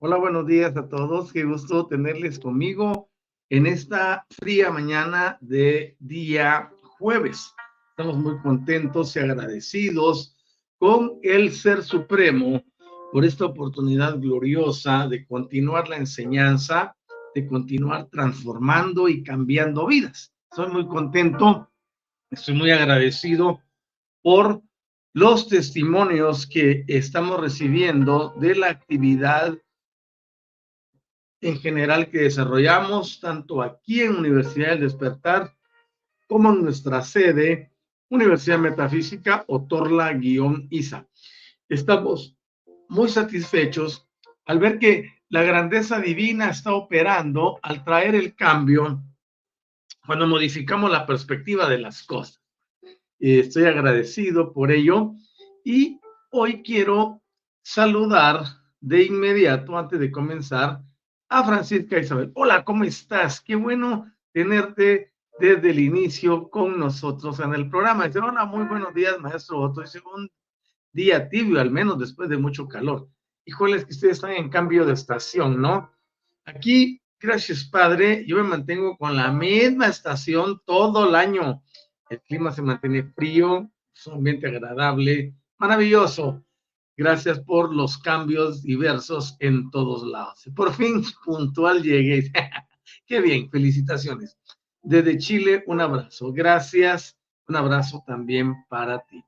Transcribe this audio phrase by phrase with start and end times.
[0.00, 1.32] Hola, buenos días a todos.
[1.32, 3.10] Qué gusto tenerles conmigo
[3.50, 7.52] en esta fría mañana de día jueves.
[7.90, 10.36] Estamos muy contentos y agradecidos
[10.78, 12.62] con el Ser Supremo
[13.10, 16.94] por esta oportunidad gloriosa de continuar la enseñanza,
[17.34, 20.32] de continuar transformando y cambiando vidas.
[20.54, 21.72] Soy muy contento,
[22.30, 23.60] estoy muy agradecido
[24.22, 24.62] por
[25.12, 29.58] los testimonios que estamos recibiendo de la actividad
[31.40, 35.54] en general que desarrollamos tanto aquí en Universidad del Despertar
[36.26, 37.72] como en nuestra sede,
[38.10, 41.06] Universidad Metafísica o Torla-ISA.
[41.68, 42.36] Estamos
[42.88, 44.08] muy satisfechos
[44.46, 49.02] al ver que la grandeza divina está operando al traer el cambio
[50.06, 52.42] cuando modificamos la perspectiva de las cosas.
[53.18, 55.12] Estoy agradecido por ello
[55.64, 56.00] y
[56.30, 57.20] hoy quiero
[57.62, 58.44] saludar
[58.80, 60.80] de inmediato, antes de comenzar,
[61.28, 62.32] a Francisca Isabel.
[62.34, 63.40] Hola, ¿cómo estás?
[63.40, 68.06] Qué bueno tenerte desde el inicio con nosotros en el programa.
[68.06, 69.82] Dice, hola, muy buenos días, maestro Otto.
[69.82, 70.30] Dice, un
[70.92, 73.08] día tibio, al menos después de mucho calor.
[73.44, 75.92] Híjoles que ustedes están en cambio de estación, ¿no?
[76.44, 81.62] Aquí, gracias, padre, yo me mantengo con la misma estación todo el año.
[82.08, 86.42] El clima se mantiene frío, es un ambiente agradable, maravilloso.
[86.98, 90.50] Gracias por los cambios diversos en todos lados.
[90.56, 92.32] Por fin, puntual llegué.
[93.06, 94.36] Qué bien, felicitaciones.
[94.82, 96.32] Desde Chile, un abrazo.
[96.32, 97.16] Gracias.
[97.46, 99.24] Un abrazo también para ti.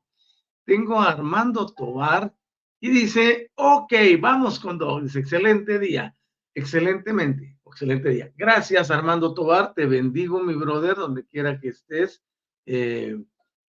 [0.65, 2.35] Tengo a Armando Tobar
[2.81, 5.15] y dice, ok, vamos con dos.
[5.15, 6.17] Excelente día.
[6.53, 8.33] Excelentemente, excelente día.
[8.37, 9.75] Gracias, Armando Tobar.
[9.75, 12.21] Te bendigo, mi brother, donde quiera que estés.
[12.67, 13.17] Eh,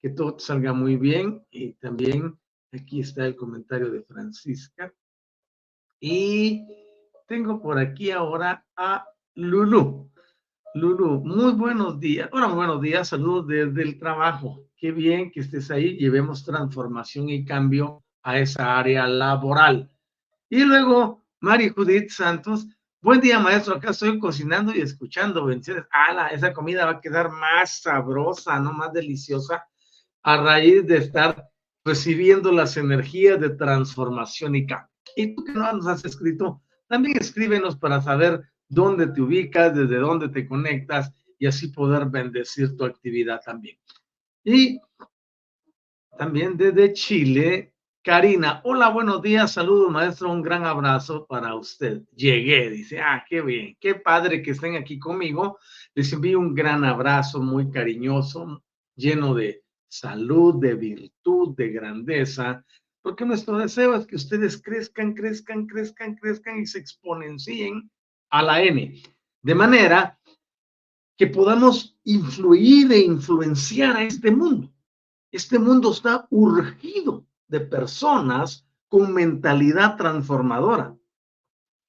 [0.01, 2.40] que todo salga muy bien y también
[2.73, 4.93] Aquí está el comentario de Francisca.
[5.99, 6.65] Y
[7.27, 9.05] tengo por aquí ahora a
[9.35, 10.09] Lulu.
[10.75, 12.29] Lulu, muy buenos días.
[12.31, 13.09] Hola, muy buenos días.
[13.09, 14.69] Saludos desde el trabajo.
[14.77, 15.97] Qué bien que estés ahí.
[15.97, 19.91] Llevemos transformación y cambio a esa área laboral.
[20.49, 22.67] Y luego, Mari Judith Santos.
[23.01, 23.75] Buen día, maestro.
[23.75, 25.45] Acá estoy cocinando y escuchando.
[25.45, 25.83] Bendiciones.
[25.91, 26.29] ¡Hala!
[26.29, 29.67] Esa comida va a quedar más sabrosa, no más deliciosa,
[30.23, 31.50] a raíz de estar
[31.83, 34.89] recibiendo las energías de transformación y cambio.
[35.15, 39.97] Y tú que no nos has escrito, también escríbenos para saber dónde te ubicas, desde
[39.97, 43.77] dónde te conectas y así poder bendecir tu actividad también.
[44.43, 44.79] Y
[46.17, 47.73] también desde Chile,
[48.03, 52.01] Karina, hola, buenos días, saludos maestro, un gran abrazo para usted.
[52.15, 55.59] Llegué, dice, ah, qué bien, qué padre que estén aquí conmigo.
[55.93, 58.63] Les envío un gran abrazo muy cariñoso,
[58.95, 62.65] lleno de salud, de virtud, de grandeza,
[63.01, 67.91] porque nuestro deseo es que ustedes crezcan, crezcan, crezcan, crezcan y se exponencien
[68.29, 69.03] a la N,
[69.41, 70.17] de manera
[71.17, 74.71] que podamos influir e influenciar a este mundo.
[75.29, 80.95] Este mundo está urgido de personas con mentalidad transformadora.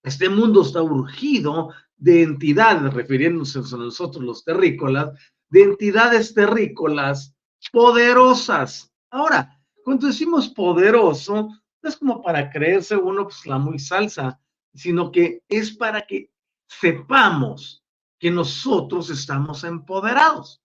[0.02, 5.16] Este mundo está urgido de entidades, refiriéndose a nosotros los terrícolas,
[5.50, 7.36] de entidades terrícolas
[7.70, 8.92] poderosas.
[9.10, 11.48] Ahora, cuando decimos poderoso,
[11.82, 14.40] no es como para creerse uno pues la muy salsa,
[14.74, 16.30] sino que es para que
[16.66, 17.82] sepamos
[18.18, 20.62] que nosotros estamos empoderados.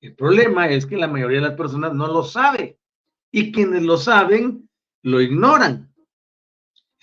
[0.00, 2.78] El problema es que la mayoría de las personas no lo sabe
[3.30, 4.68] y quienes lo saben
[5.02, 5.94] lo ignoran.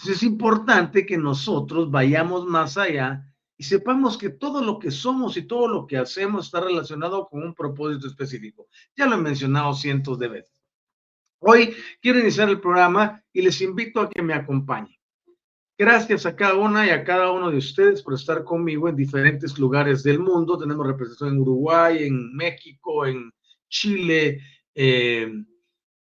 [0.05, 3.30] es importante que nosotros vayamos más allá
[3.61, 7.43] y sepamos que todo lo que somos y todo lo que hacemos está relacionado con
[7.43, 8.67] un propósito específico.
[8.95, 10.59] Ya lo he mencionado cientos de veces.
[11.37, 14.97] Hoy quiero iniciar el programa y les invito a que me acompañen.
[15.77, 19.59] Gracias a cada una y a cada uno de ustedes por estar conmigo en diferentes
[19.59, 20.57] lugares del mundo.
[20.57, 23.31] Tenemos representación en Uruguay, en México, en
[23.69, 24.41] Chile,
[24.73, 25.31] eh,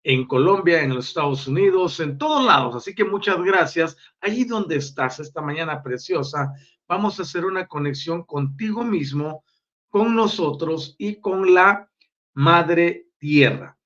[0.03, 2.77] en Colombia, en los Estados Unidos, en todos lados.
[2.77, 3.99] Así que muchas gracias.
[4.21, 6.53] Allí donde estás esta mañana preciosa,
[6.89, 9.45] vamos a hacer una conexión contigo mismo,
[9.89, 11.89] con nosotros y con la
[12.35, 13.79] Madre Tierra.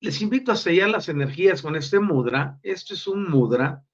[0.00, 2.58] Les invito a sellar las energías con este mudra.
[2.64, 3.84] Este es un mudra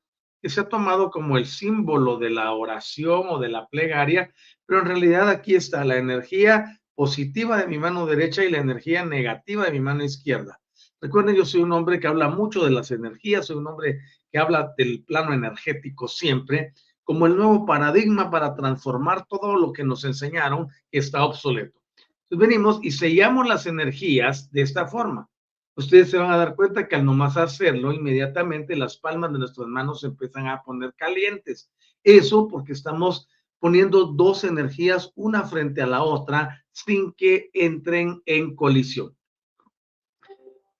[0.40, 4.32] que se ha tomado como el símbolo de la oración o de la plegaria,
[4.64, 9.04] pero en realidad aquí está la energía positiva de mi mano derecha y la energía
[9.04, 10.60] negativa de mi mano izquierda.
[11.00, 14.00] Recuerden, yo soy un hombre que habla mucho de las energías, soy un hombre
[14.32, 16.72] que habla del plano energético siempre,
[17.08, 21.80] como el nuevo paradigma para transformar todo lo que nos enseñaron está obsoleto.
[22.24, 25.30] Entonces venimos y sellamos las energías de esta forma
[25.78, 29.68] ustedes se van a dar cuenta que al nomás hacerlo, inmediatamente las palmas de nuestras
[29.68, 31.70] manos se empiezan a poner calientes.
[32.02, 33.28] Eso porque estamos
[33.60, 39.16] poniendo dos energías una frente a la otra sin que entren en colisión.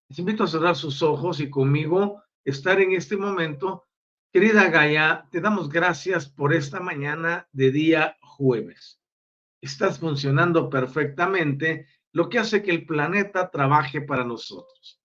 [0.09, 3.87] Les invito a cerrar sus ojos y conmigo estar en este momento.
[4.31, 9.01] Querida Gaia, te damos gracias por esta mañana de día jueves.
[9.63, 15.01] Estás funcionando perfectamente lo que hace que el planeta trabaje para nosotros.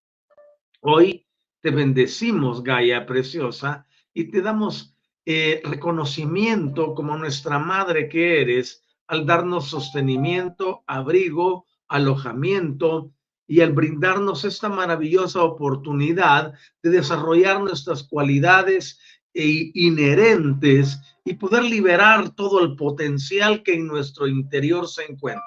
[0.81, 1.25] Hoy
[1.61, 4.93] te bendecimos, Gaia preciosa, y te damos
[5.25, 13.13] eh, reconocimiento como nuestra madre que eres al darnos sostenimiento, abrigo, alojamiento
[13.47, 18.99] y al brindarnos esta maravillosa oportunidad de desarrollar nuestras cualidades
[19.33, 25.43] e inherentes y poder liberar todo el potencial que en nuestro interior se encuentra.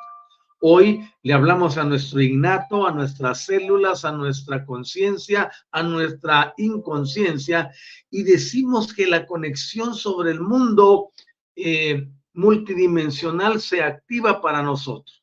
[0.60, 7.70] Hoy le hablamos a nuestro innato, a nuestras células, a nuestra conciencia, a nuestra inconsciencia
[8.10, 11.10] y decimos que la conexión sobre el mundo
[11.54, 15.22] eh, multidimensional se activa para nosotros.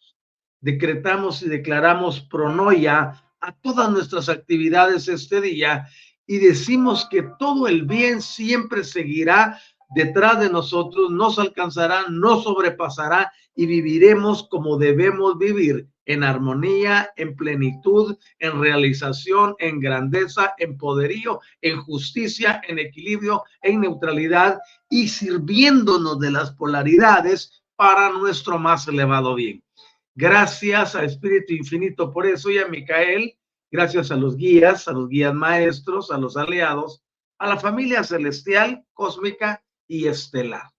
[0.62, 5.88] Decretamos y declaramos pronoia a todas nuestras actividades este día
[6.26, 9.60] y decimos que todo el bien siempre seguirá
[9.96, 17.36] detrás de nosotros, nos alcanzará, nos sobrepasará y viviremos como debemos vivir, en armonía, en
[17.36, 26.20] plenitud, en realización, en grandeza, en poderío, en justicia, en equilibrio, en neutralidad y sirviéndonos
[26.20, 29.64] de las polaridades para nuestro más elevado bien.
[30.16, 33.36] Gracias a Espíritu Infinito por eso y a Micael,
[33.74, 37.04] gracias a los guías, a los guías maestros, a los aliados,
[37.40, 40.70] a la familia celestial, cósmica y estelar.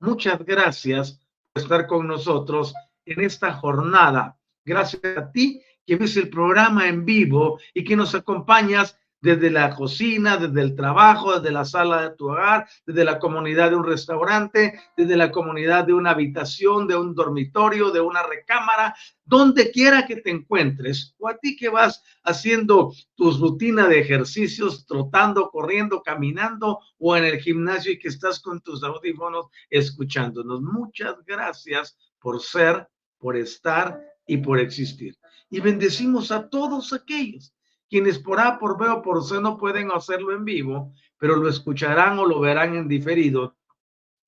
[0.00, 1.18] Muchas gracias
[1.54, 2.74] estar con nosotros
[3.06, 4.38] en esta jornada.
[4.66, 9.70] Gracias a ti que ves el programa en vivo y que nos acompañas desde la
[9.74, 13.84] cocina, desde el trabajo, desde la sala de tu hogar, desde la comunidad de un
[13.84, 20.06] restaurante, desde la comunidad de una habitación, de un dormitorio, de una recámara, donde quiera
[20.06, 26.02] que te encuentres, o a ti que vas haciendo tus rutinas de ejercicios, trotando, corriendo,
[26.02, 30.60] caminando, o en el gimnasio y que estás con tus audífonos escuchándonos.
[30.62, 32.88] Muchas gracias por ser,
[33.18, 35.16] por estar y por existir.
[35.48, 37.54] Y bendecimos a todos aquellos
[37.92, 41.46] quienes por A, por B o por C no pueden hacerlo en vivo, pero lo
[41.46, 43.54] escucharán o lo verán en diferido,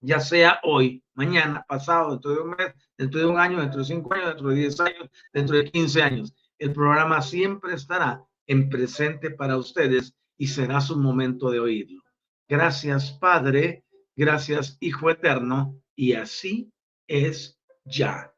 [0.02, 3.86] ya sea hoy, mañana, pasado, dentro de un mes, dentro de un año, dentro de
[3.86, 6.34] cinco años, dentro de diez años, dentro de quince años.
[6.58, 12.02] El programa siempre estará en presente para ustedes y será su momento de oírlo.
[12.46, 13.82] Gracias, Padre.
[14.14, 15.80] Gracias, Hijo Eterno.
[15.96, 16.70] Y así
[17.06, 18.30] es ya.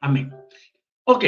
[0.00, 0.32] Amén.
[1.02, 1.24] Ok,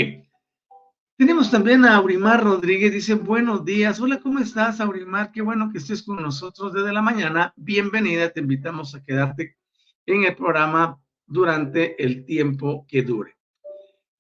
[1.21, 4.01] Tenemos también a Aurimar Rodríguez, dice buenos días.
[4.01, 5.31] Hola, ¿cómo estás, Aurimar?
[5.31, 7.53] Qué bueno que estés con nosotros desde la mañana.
[7.59, 9.59] Bienvenida, te invitamos a quedarte
[10.07, 13.37] en el programa durante el tiempo que dure.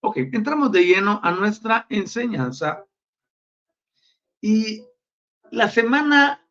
[0.00, 2.84] Ok, entramos de lleno a nuestra enseñanza.
[4.42, 4.84] Y
[5.52, 6.46] la semana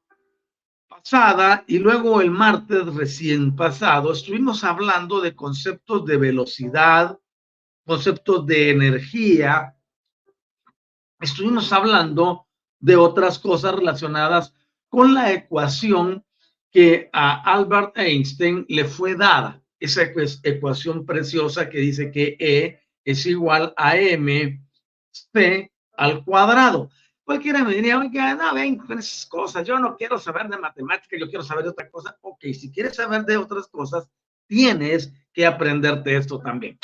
[0.87, 7.19] pasada y luego el martes recién pasado estuvimos hablando de conceptos de velocidad,
[7.85, 9.75] conceptos de energía,
[11.19, 12.47] estuvimos hablando
[12.79, 14.53] de otras cosas relacionadas
[14.87, 16.25] con la ecuación
[16.71, 20.03] que a Albert Einstein le fue dada, esa
[20.43, 24.59] ecuación preciosa que dice que E es igual a mc
[25.97, 26.89] al cuadrado.
[27.23, 31.15] Cualquiera me diría, oiga, no, ven con esas cosas, yo no quiero saber de matemática,
[31.17, 32.17] yo quiero saber de otra cosa.
[32.21, 34.09] Ok, si quieres saber de otras cosas,
[34.47, 36.79] tienes que aprenderte esto también.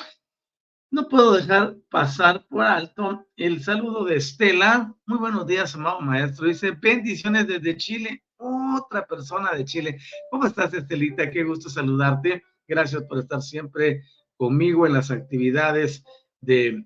[0.92, 4.96] No puedo dejar pasar por alto el saludo de Estela.
[5.06, 6.48] Muy buenos días, amado maestro.
[6.48, 8.24] Dice, bendiciones desde Chile.
[8.38, 9.98] Otra persona de Chile.
[10.30, 11.32] ¿Cómo estás, Estelita?
[11.32, 12.44] Qué gusto saludarte.
[12.68, 14.04] Gracias por estar siempre
[14.38, 16.04] conmigo en las actividades
[16.40, 16.86] de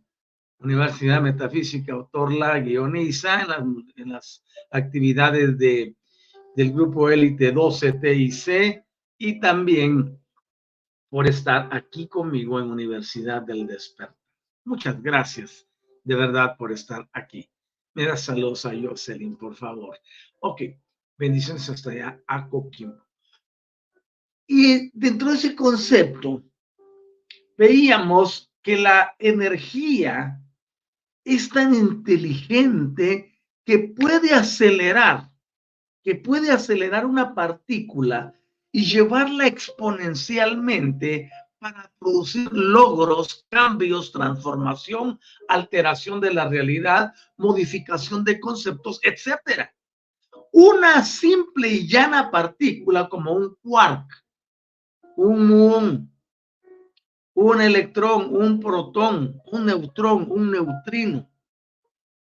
[0.59, 3.61] Universidad Metafísica Autorla Guioniza, en las,
[3.97, 5.95] en las actividades de,
[6.55, 8.83] del grupo Élite 12 TIC
[9.17, 10.19] y también
[11.09, 14.15] por estar aquí conmigo en Universidad del Despertar.
[14.65, 15.67] Muchas gracias
[16.03, 17.49] de verdad por estar aquí.
[17.93, 19.97] Me da saludos a Jocelyn, por favor.
[20.39, 20.61] Ok,
[21.17, 23.05] bendiciones hasta allá a Coquimbo.
[24.47, 26.43] Y dentro de ese concepto,
[27.57, 30.41] veíamos que la energía
[31.23, 35.31] es tan inteligente que puede acelerar,
[36.03, 38.33] que puede acelerar una partícula
[38.71, 48.99] y llevarla exponencialmente para producir logros, cambios, transformación, alteración de la realidad, modificación de conceptos,
[49.03, 49.73] etcétera.
[50.51, 54.07] Una simple y llana partícula como un quark,
[55.17, 56.13] un muón,
[57.33, 61.29] un electrón, un protón, un neutrón, un neutrino,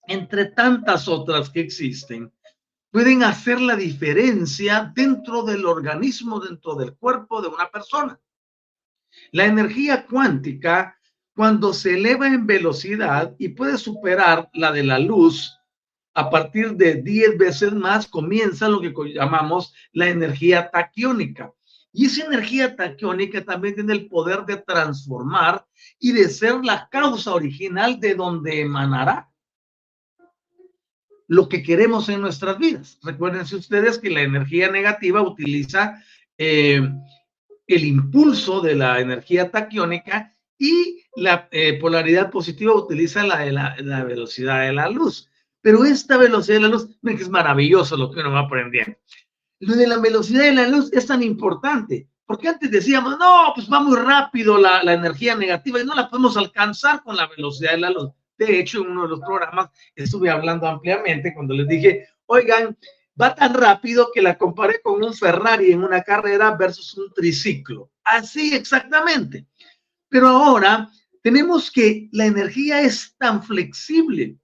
[0.06, 2.32] entre tantas otras que existen,
[2.90, 8.20] pueden hacer la diferencia dentro del organismo, dentro del cuerpo de una persona.
[9.32, 10.98] La energía cuántica,
[11.34, 15.56] cuando se eleva en velocidad y puede superar la de la luz,
[16.14, 21.52] a partir de 10 veces más comienza lo que llamamos la energía taquiónica.
[21.92, 25.66] Y esa energía taquiónica también tiene el poder de transformar
[25.98, 29.29] y de ser la causa original de donde emanará
[31.30, 32.98] lo que queremos en nuestras vidas.
[33.04, 36.02] Recuérdense ustedes que la energía negativa utiliza
[36.36, 36.82] eh,
[37.68, 44.04] el impulso de la energía taquiónica y la eh, polaridad positiva utiliza la de la,
[44.04, 45.30] velocidad de la luz.
[45.60, 48.96] Pero esta velocidad de la luz, que es maravilloso lo que uno va aprendiendo.
[49.60, 53.70] Lo de la velocidad de la luz es tan importante, porque antes decíamos, no, pues
[53.72, 57.70] va muy rápido la, la energía negativa y no la podemos alcanzar con la velocidad
[57.70, 58.10] de la luz.
[58.40, 62.74] De hecho, en uno de los programas estuve hablando ampliamente cuando les dije, oigan,
[63.20, 67.90] va tan rápido que la comparé con un Ferrari en una carrera versus un triciclo.
[68.02, 69.46] Así exactamente.
[70.08, 70.90] Pero ahora
[71.22, 74.38] tenemos que la energía es tan flexible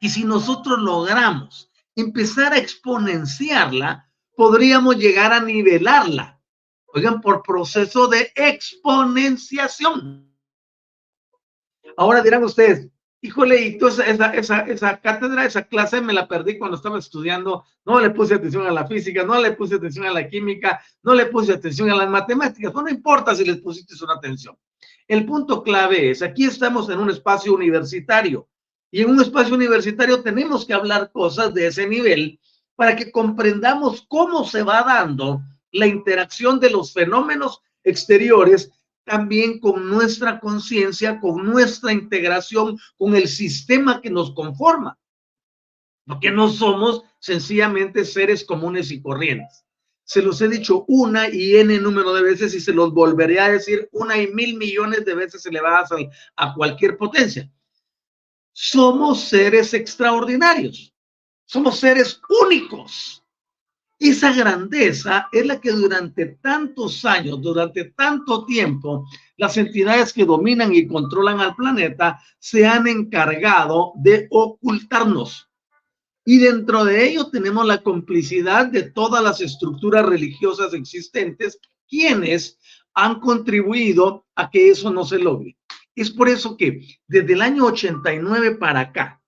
[0.00, 6.38] y si nosotros logramos empezar a exponenciarla, podríamos llegar a nivelarla.
[6.88, 10.30] Oigan, por proceso de exponenciación.
[11.96, 16.58] Ahora dirán ustedes, híjole, y toda esa, esa, esa, cátedra, esa clase me la perdí
[16.58, 20.12] cuando estaba estudiando, no le puse atención a la física, no le puse atención a
[20.12, 24.14] la química, no le puse atención a las matemáticas, no, importa si les pusiste una
[24.14, 24.56] atención.
[25.06, 28.48] El punto clave es, aquí estamos en un espacio universitario
[28.90, 32.38] y en un espacio universitario tenemos que hablar cosas de ese nivel
[32.76, 38.70] para que comprendamos cómo se va dando la interacción de los fenómenos exteriores
[39.08, 44.98] también con nuestra conciencia, con nuestra integración, con el sistema que nos conforma.
[46.06, 49.64] Porque no somos sencillamente seres comunes y corrientes.
[50.04, 53.50] Se los he dicho una y n número de veces y se los volveré a
[53.50, 55.90] decir una y mil millones de veces elevadas
[56.36, 57.50] a, cualquier potencia.
[58.52, 60.94] Somos seres extraordinarios.
[61.44, 63.22] Somos seres únicos.
[63.98, 69.04] Esa grandeza es la que durante tantos años, durante tanto tiempo,
[69.36, 75.48] las entidades que dominan y controlan al planeta se han encargado de ocultarnos.
[76.24, 82.58] Y dentro de ello tenemos la complicidad de todas las estructuras religiosas existentes, quienes
[82.94, 85.56] han contribuido a que eso no se logre.
[85.96, 89.20] Es por eso que desde el año 89 para acá,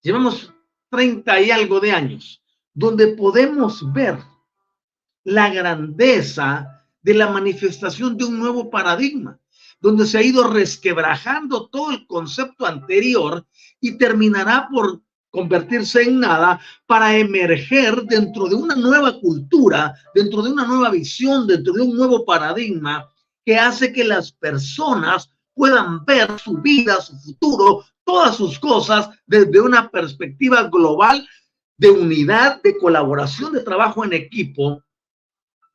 [0.00, 0.52] llevamos
[0.90, 2.42] 30 y algo de años,
[2.78, 4.20] donde podemos ver
[5.24, 9.36] la grandeza de la manifestación de un nuevo paradigma,
[9.80, 13.44] donde se ha ido resquebrajando todo el concepto anterior
[13.80, 20.52] y terminará por convertirse en nada para emerger dentro de una nueva cultura, dentro de
[20.52, 23.08] una nueva visión, dentro de un nuevo paradigma
[23.44, 29.60] que hace que las personas puedan ver su vida, su futuro, todas sus cosas desde
[29.60, 31.26] una perspectiva global
[31.78, 34.82] de unidad, de colaboración, de trabajo en equipo,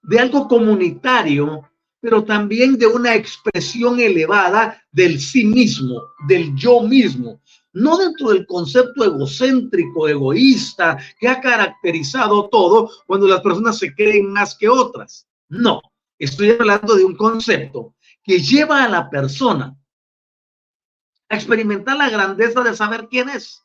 [0.04, 1.68] de algo comunitario,
[2.02, 7.42] pero también de una expresión elevada del sí mismo, del yo mismo,
[7.72, 14.32] no dentro del concepto egocéntrico, egoísta, que ha caracterizado todo cuando las personas se creen
[14.32, 15.26] más que otras.
[15.48, 15.82] No,
[16.20, 19.76] estoy hablando de un concepto que lleva a la persona
[21.30, 23.64] a experimentar la grandeza de saber quién es.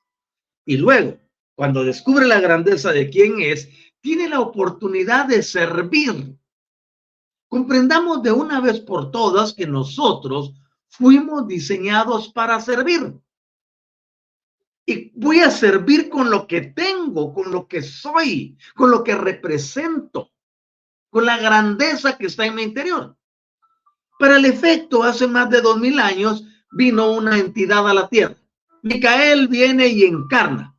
[0.65, 1.19] Y luego,
[1.59, 3.69] cuando descubre la grandeza de quién es,
[4.01, 6.39] tiene la oportunidad de servir.
[7.49, 10.55] Comprendamos de una vez por todas que nosotros
[10.87, 13.13] fuimos diseñados para servir
[14.87, 19.17] y voy a servir con lo que tengo, con lo que soy, con lo que
[19.17, 20.31] represento,
[21.11, 23.17] con la grandeza que está en mi interior.
[24.17, 28.37] Para el efecto, hace más de dos mil años vino una entidad a la tierra.
[28.83, 30.77] Micael viene y encarna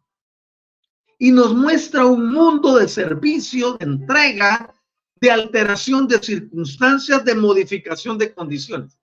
[1.20, 4.74] y nos muestra un mundo de servicio, de entrega,
[5.20, 8.98] de alteración de circunstancias, de modificación de condiciones.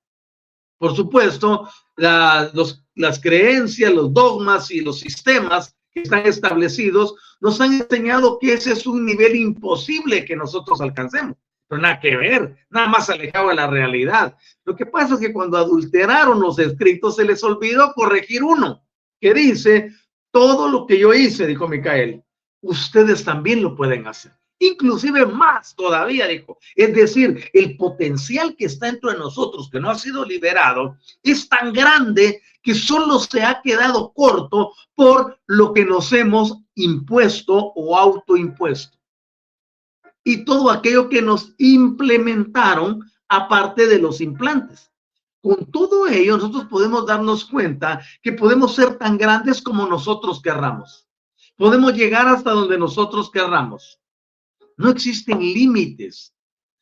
[0.78, 8.38] Por supuesto, las creencias, los dogmas y los sistemas que están establecidos nos han enseñado
[8.38, 11.37] que ese es un nivel imposible que nosotros alcancemos.
[11.68, 14.37] Pero nada que ver, nada más alejado de la realidad.
[14.64, 18.87] Lo que pasa es que cuando adulteraron los escritos se les olvidó corregir uno,
[19.20, 19.90] que dice,
[20.37, 22.23] todo lo que yo hice, dijo Micael,
[22.61, 26.58] ustedes también lo pueden hacer inclusive más todavía, dijo.
[26.75, 31.47] Es decir, el potencial que está dentro de nosotros, que no ha sido liberado, es
[31.47, 37.99] tan grande que solo se ha quedado corto por lo que nos hemos impuesto o
[37.99, 38.97] autoimpuesto.
[40.25, 44.91] Y todo aquello que nos implementaron aparte de los implantes.
[45.47, 51.06] Con todo ello, nosotros podemos darnos cuenta que podemos ser tan grandes como nosotros querramos.
[51.56, 54.00] Podemos llegar hasta donde nosotros querramos.
[54.76, 56.35] No existen límites.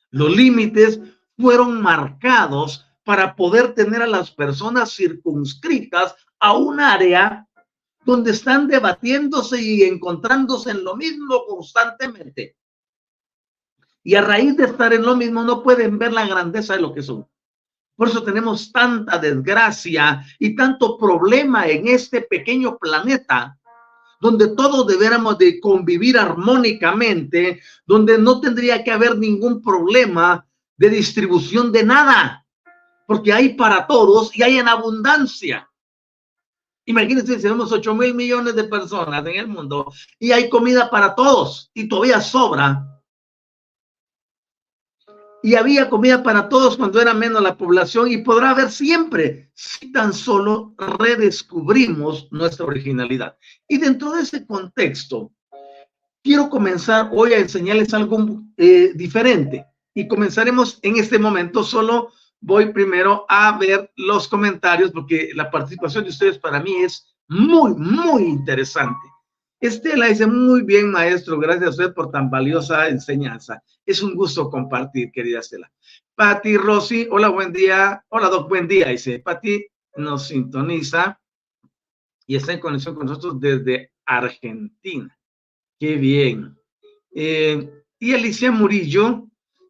[0.09, 0.99] Los límites
[1.37, 7.47] fueron marcados para poder tener a las personas circunscritas a un área
[8.07, 12.57] donde están debatiéndose y encontrándose en lo mismo constantemente.
[14.03, 16.95] Y a raíz de estar en lo mismo no pueden ver la grandeza de lo
[16.95, 17.29] que son.
[17.97, 23.57] Por eso tenemos tanta desgracia y tanto problema en este pequeño planeta
[24.21, 30.47] donde todos debiéramos de convivir armónicamente, donde no tendría que haber ningún problema
[30.79, 32.47] de distribución de nada,
[33.07, 35.69] porque hay para todos y hay en abundancia.
[36.87, 41.71] Imagínense, tenemos 8 mil millones de personas en el mundo y hay comida para todos
[41.75, 42.94] y todavía sobra
[45.45, 49.93] y había comida para todos cuando era menos la población y podrá haber siempre si
[49.93, 53.37] tan solo redescubrimos nuestra originalidad.
[53.69, 55.33] Y dentro de ese contexto,
[56.23, 61.63] quiero comenzar hoy a enseñarles algo eh, diferente y comenzaremos en este momento.
[61.63, 67.15] Solo voy primero a ver los comentarios porque la participación de ustedes para mí es
[67.29, 69.14] muy, muy interesante.
[69.67, 73.63] Estela dice, muy bien, maestro, gracias a usted por tan valiosa enseñanza.
[73.87, 75.73] Es un gusto compartir, querida Estela.
[76.15, 78.05] Pati Rossi, hola, buen día.
[78.11, 78.89] Hola, Doc, buen día.
[78.89, 79.65] Dice, Pati
[79.97, 81.19] nos sintoniza
[82.27, 85.19] y está en conexión con nosotros desde Argentina.
[85.81, 86.59] Qué bien.
[87.15, 89.29] Eh, y Alicia Murillo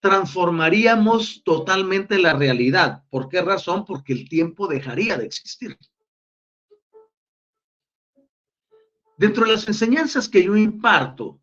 [0.00, 3.04] transformaríamos totalmente la realidad.
[3.10, 3.84] ¿Por qué razón?
[3.84, 5.78] Porque el tiempo dejaría de existir.
[9.18, 11.40] Dentro de las enseñanzas que yo imparto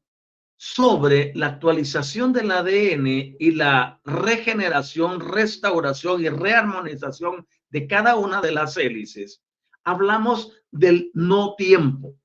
[0.58, 8.52] sobre la actualización del ADN y la regeneración, restauración y rearmonización de cada una de
[8.52, 9.41] las hélices,
[9.84, 12.15] hablamos del no tiempo.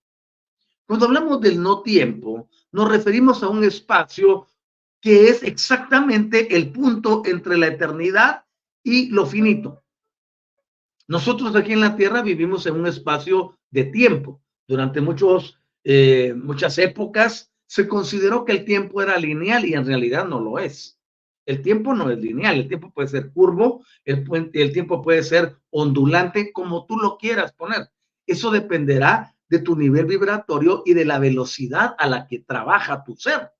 [0.87, 4.47] Cuando hablamos del no tiempo, nos referimos a un espacio
[5.01, 8.45] que es exactamente el punto entre la eternidad
[8.83, 9.83] y lo finito.
[11.09, 14.43] Nosotros aquí en la Tierra vivimos en un espacio de tiempo.
[14.67, 20.27] Durante muchos, eh, muchas épocas se consideró que el tiempo era lineal y en realidad
[20.27, 20.96] no lo es.
[21.47, 26.53] El tiempo no es lineal, el tiempo puede ser curvo, el, tiempo puede ser ondulante,
[26.53, 27.89] como tú lo quieras poner.
[28.27, 33.17] Eso dependerá de tu nivel vibratorio y de la velocidad a la que trabaja tu
[33.17, 33.53] ser.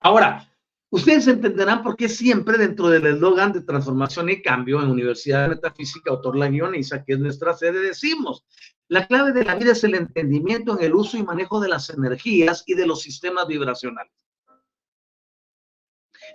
[0.00, 0.52] Ahora,
[0.88, 5.56] Ustedes entenderán por qué siempre dentro del eslogan de transformación y cambio en Universidad de
[5.56, 8.44] Metafísica, autor la guioniza, que es nuestra sede, decimos,
[8.88, 11.90] la clave de la vida es el entendimiento en el uso y manejo de las
[11.90, 14.12] energías y de los sistemas vibracionales.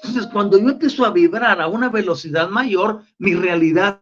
[0.04, 4.02] Entonces, cuando yo empiezo a vibrar a una velocidad mayor, mi realidad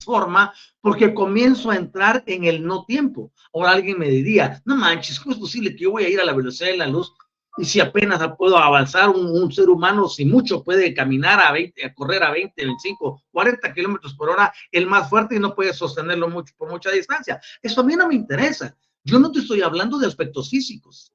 [0.00, 3.32] forma porque comienzo a entrar en el no tiempo.
[3.52, 6.24] Ahora alguien me diría, no manches, ¿cómo es posible que yo voy a ir a
[6.24, 7.12] la velocidad de la luz
[7.58, 11.92] y si apenas puedo avanzar, un, ser humano, si mucho, puede caminar a 20, a
[11.92, 16.28] correr a 20, 25, 40 kilómetros por hora, el más fuerte y no puede sostenerlo
[16.28, 17.40] mucho por mucha distancia.
[17.60, 18.76] Eso a mí no me interesa.
[19.02, 21.12] Yo no te estoy hablando de aspectos físicos.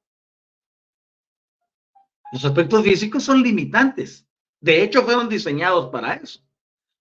[2.34, 4.26] Los aspectos físicos son limitantes.
[4.60, 6.40] De hecho, fueron diseñados para eso.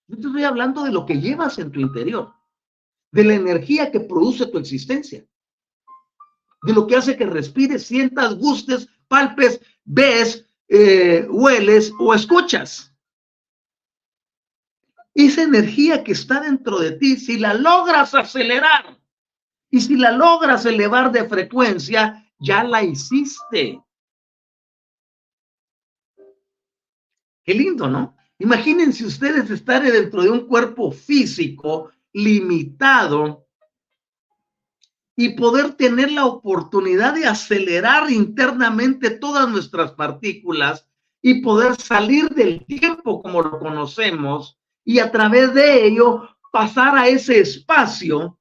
[0.07, 2.35] Yo te estoy hablando de lo que llevas en tu interior,
[3.11, 5.25] de la energía que produce tu existencia,
[6.61, 12.93] de lo que hace que respires, sientas, gustes, palpes, ves, eh, hueles o escuchas.
[15.15, 18.99] Esa energía que está dentro de ti, si la logras acelerar
[19.71, 23.81] y si la logras elevar de frecuencia, ya la hiciste.
[27.43, 28.15] Qué lindo, ¿no?
[28.39, 33.47] Imagínense ustedes estar dentro de un cuerpo físico limitado
[35.15, 40.87] y poder tener la oportunidad de acelerar internamente todas nuestras partículas
[41.21, 47.07] y poder salir del tiempo como lo conocemos y a través de ello pasar a
[47.07, 48.39] ese espacio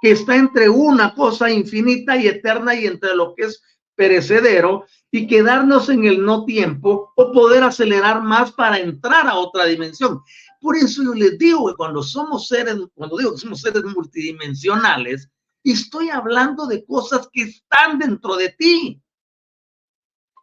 [0.00, 3.62] que está entre una cosa infinita y eterna y entre lo que es
[3.94, 9.66] perecedero y quedarnos en el no tiempo o poder acelerar más para entrar a otra
[9.66, 10.22] dimensión.
[10.60, 15.28] Por eso yo les digo que cuando somos seres, cuando digo que somos seres multidimensionales,
[15.64, 19.02] estoy hablando de cosas que están dentro de ti.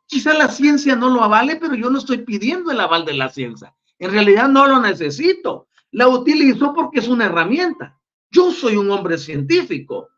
[0.05, 3.29] Quizá la ciencia no lo avale, pero yo no estoy pidiendo el aval de la
[3.29, 3.75] ciencia.
[3.97, 5.67] En realidad no lo necesito.
[5.91, 7.99] La utilizo porque es una herramienta.
[8.31, 10.09] Yo soy un hombre científico.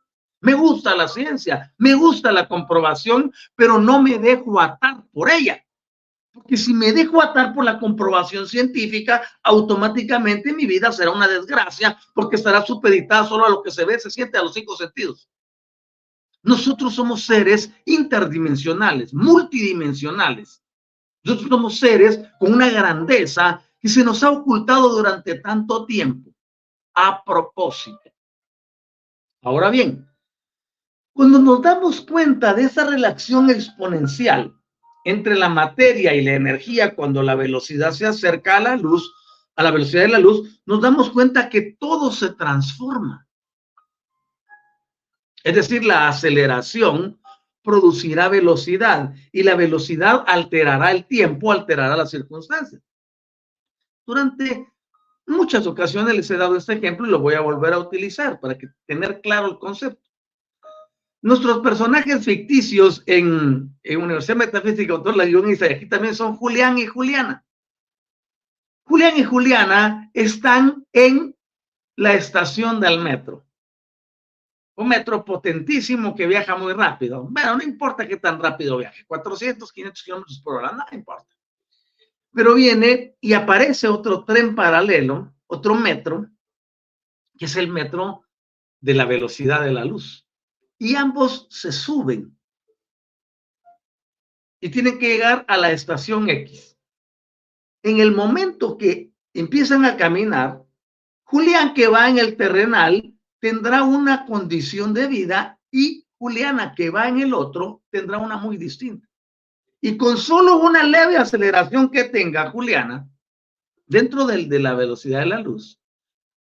[0.42, 5.64] Me gusta la ciencia, me gusta la comprobación, pero no me dejo atar por ella.
[6.34, 11.98] Porque si me dejo atar por la comprobación científica, automáticamente mi vida será una desgracia
[12.16, 15.30] porque estará supeditada solo a lo que se ve, se siente a los cinco sentidos.
[16.42, 20.64] Nosotros somos seres interdimensionales, multidimensionales.
[21.24, 26.32] Nosotros somos seres con una grandeza que se nos ha ocultado durante tanto tiempo.
[26.96, 28.12] A propósito.
[29.44, 30.11] Ahora bien,
[31.14, 34.54] cuando nos damos cuenta de esa relación exponencial
[35.04, 39.14] entre la materia y la energía cuando la velocidad se acerca a la luz,
[39.56, 43.28] a la velocidad de la luz, nos damos cuenta que todo se transforma.
[45.44, 47.20] Es decir, la aceleración
[47.64, 52.82] producirá velocidad y la velocidad alterará el tiempo, alterará las circunstancias.
[54.06, 54.68] Durante
[55.28, 58.58] muchas ocasiones les he dado este ejemplo y lo voy a volver a utilizar para
[58.58, 60.11] que tener claro el concepto.
[61.24, 67.46] Nuestros personajes ficticios en, Universidad Metafísica, autor la guioniza, aquí también son Julián y Juliana.
[68.86, 71.36] Julián y Juliana están en
[71.96, 73.46] la estación del metro.
[74.76, 77.28] Un metro potentísimo que viaja muy rápido.
[77.30, 81.36] Bueno, no importa qué tan rápido viaje, 400, 500 kilómetros por hora, no importa.
[82.34, 86.28] Pero viene y aparece otro tren paralelo, otro metro,
[87.38, 88.24] que es el metro
[88.80, 90.26] de la velocidad de la luz.
[90.82, 92.36] Y ambos se suben
[94.60, 96.76] y tienen que llegar a la estación X.
[97.84, 100.66] En el momento que empiezan a caminar,
[101.22, 107.08] Julián que va en el terrenal tendrá una condición de vida y Juliana que va
[107.08, 109.08] en el otro tendrá una muy distinta.
[109.82, 113.08] Y con solo una leve aceleración que tenga Juliana,
[113.86, 115.80] dentro del, de la velocidad de la luz,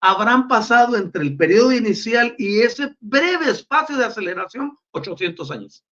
[0.01, 5.85] habrán pasado entre el periodo inicial y ese breve espacio de aceleración 800 años.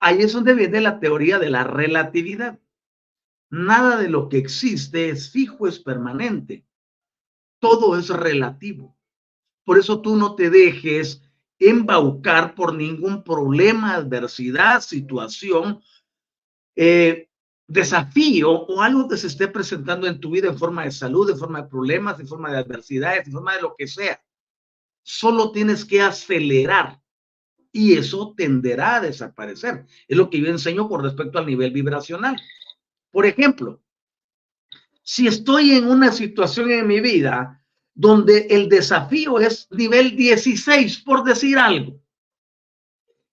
[0.00, 2.58] Ahí es donde viene la teoría de la relatividad.
[3.50, 6.64] Nada de lo que existe es fijo, es permanente.
[7.58, 8.96] Todo es relativo.
[9.64, 11.22] Por eso tú no te dejes
[11.58, 15.82] embaucar por ningún problema, adversidad, situación,
[16.76, 17.27] eh,
[17.68, 21.38] desafío o algo que se esté presentando en tu vida en forma de salud, en
[21.38, 24.20] forma de problemas, en forma de adversidades, en forma de lo que sea.
[25.02, 27.00] Solo tienes que acelerar
[27.70, 29.84] y eso tenderá a desaparecer.
[30.08, 32.40] Es lo que yo enseño con respecto al nivel vibracional.
[33.10, 33.82] Por ejemplo,
[35.02, 37.62] si estoy en una situación en mi vida
[37.94, 42.00] donde el desafío es nivel 16, por decir algo,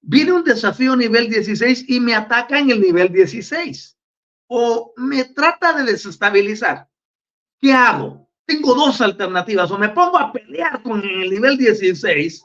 [0.01, 3.94] viene un desafío nivel 16 y me ataca en el nivel 16
[4.47, 6.89] o me trata de desestabilizar.
[7.59, 8.29] ¿Qué hago?
[8.45, 12.43] Tengo dos alternativas, o me pongo a pelear con el nivel 16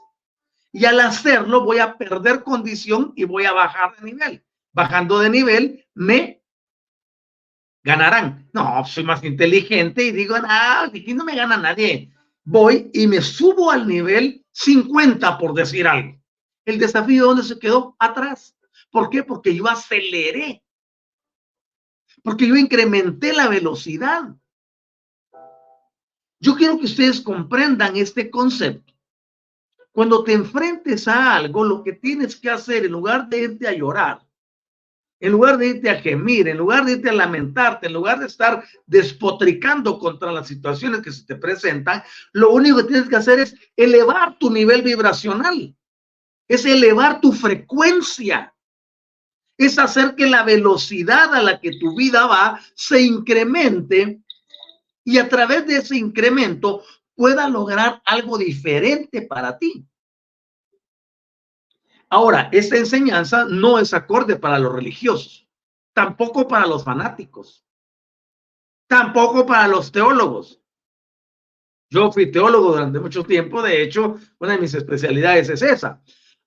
[0.73, 4.43] y al hacerlo voy a perder condición y voy a bajar de nivel.
[4.73, 6.41] Bajando de nivel, me
[7.83, 8.49] ganarán.
[8.53, 12.11] No, soy más inteligente y digo, no, aquí no me gana nadie.
[12.43, 16.19] Voy y me subo al nivel 50, por decir algo.
[16.65, 17.95] El desafío, ¿dónde se quedó?
[17.99, 18.55] Atrás.
[18.91, 19.23] ¿Por qué?
[19.23, 20.63] Porque yo aceleré.
[22.23, 24.35] Porque yo incrementé la velocidad.
[26.39, 28.93] Yo quiero que ustedes comprendan este concepto.
[29.91, 33.73] Cuando te enfrentes a algo, lo que tienes que hacer, en lugar de irte a
[33.73, 34.25] llorar,
[35.19, 38.25] en lugar de irte a gemir, en lugar de irte a lamentarte, en lugar de
[38.25, 42.03] estar despotricando contra las situaciones que se te presentan,
[42.33, 45.75] lo único que tienes que hacer es elevar tu nivel vibracional,
[46.47, 48.53] es elevar tu frecuencia,
[49.65, 54.21] es hacer que la velocidad a la que tu vida va se incremente
[55.03, 56.83] y a través de ese incremento
[57.15, 59.85] pueda lograr algo diferente para ti.
[62.09, 65.47] Ahora, esta enseñanza no es acorde para los religiosos,
[65.93, 67.63] tampoco para los fanáticos,
[68.87, 70.59] tampoco para los teólogos.
[71.91, 76.01] Yo fui teólogo durante mucho tiempo, de hecho, una de mis especialidades es esa.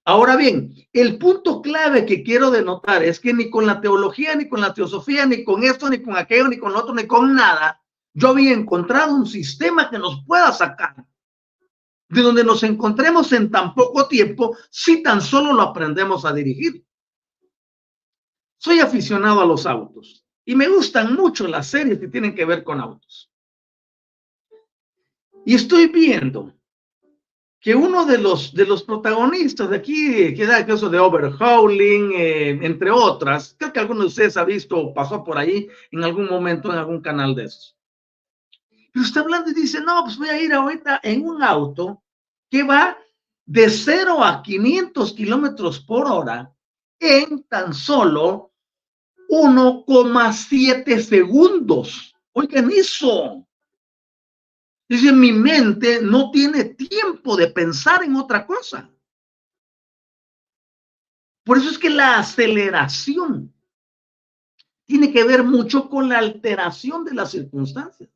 [0.07, 4.49] Ahora bien, el punto clave que quiero denotar es que ni con la teología, ni
[4.49, 7.35] con la teosofía, ni con esto, ni con aquello, ni con lo otro, ni con
[7.35, 10.95] nada, yo había encontrado un sistema que nos pueda sacar
[12.09, 16.85] de donde nos encontremos en tan poco tiempo si tan solo lo aprendemos a dirigir.
[18.59, 22.63] Soy aficionado a los autos y me gustan mucho las series que tienen que ver
[22.63, 23.33] con autos.
[25.47, 26.55] Y estoy viendo
[27.65, 32.13] que uno de los, de los protagonistas de aquí, que da el caso de Overhauling,
[32.15, 36.05] eh, entre otras, creo que alguno de ustedes ha visto o pasó por ahí en
[36.05, 37.75] algún momento en algún canal de esos.
[38.93, 42.03] Pero está hablando y dice, no, pues voy a ir ahorita en un auto
[42.51, 42.99] que va
[43.47, 46.55] de 0 a 500 kilómetros por hora
[47.01, 48.53] en tan solo
[49.31, 52.15] 1,7 segundos.
[52.35, 53.47] Oigan eso.
[54.89, 58.91] Dice, mi mente no tiene tiempo de pensar en otra cosa.
[61.45, 63.55] Por eso es que la aceleración
[64.87, 68.11] tiene que ver mucho con la alteración de las circunstancias.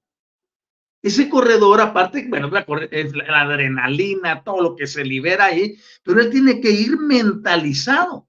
[1.00, 2.50] Ese corredor, aparte, bueno,
[2.90, 8.27] es la adrenalina, todo lo que se libera ahí, pero él tiene que ir mentalizado.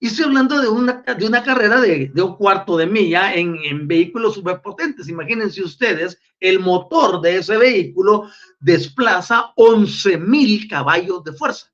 [0.00, 3.86] Y estoy hablando de una, de una carrera de, un cuarto de milla en, en
[3.86, 5.08] vehículos superpotentes.
[5.08, 11.70] Imagínense ustedes, el motor de ese vehículo desplaza 11 mil caballos de fuerza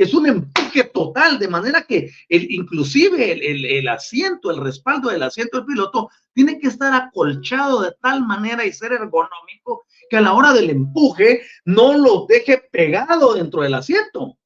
[0.00, 3.32] es un empuje total, de manera que el, inclusive
[3.78, 8.64] el, asiento, el respaldo del asiento del piloto tiene que estar acolchado de tal manera
[8.64, 13.74] y ser ergonómico que a la hora del empuje no lo deje pegado dentro del
[13.74, 14.38] asiento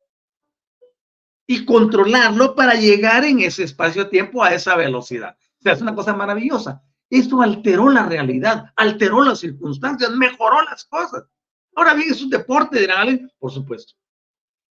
[1.46, 5.37] y controlarlo para llegar en ese espacio-tiempo a esa velocidad.
[5.59, 6.83] O sea, es una cosa maravillosa.
[7.11, 11.24] Esto alteró la realidad, alteró las circunstancias, mejoró las cosas.
[11.74, 13.94] Ahora bien, es un deporte de alguien, por supuesto.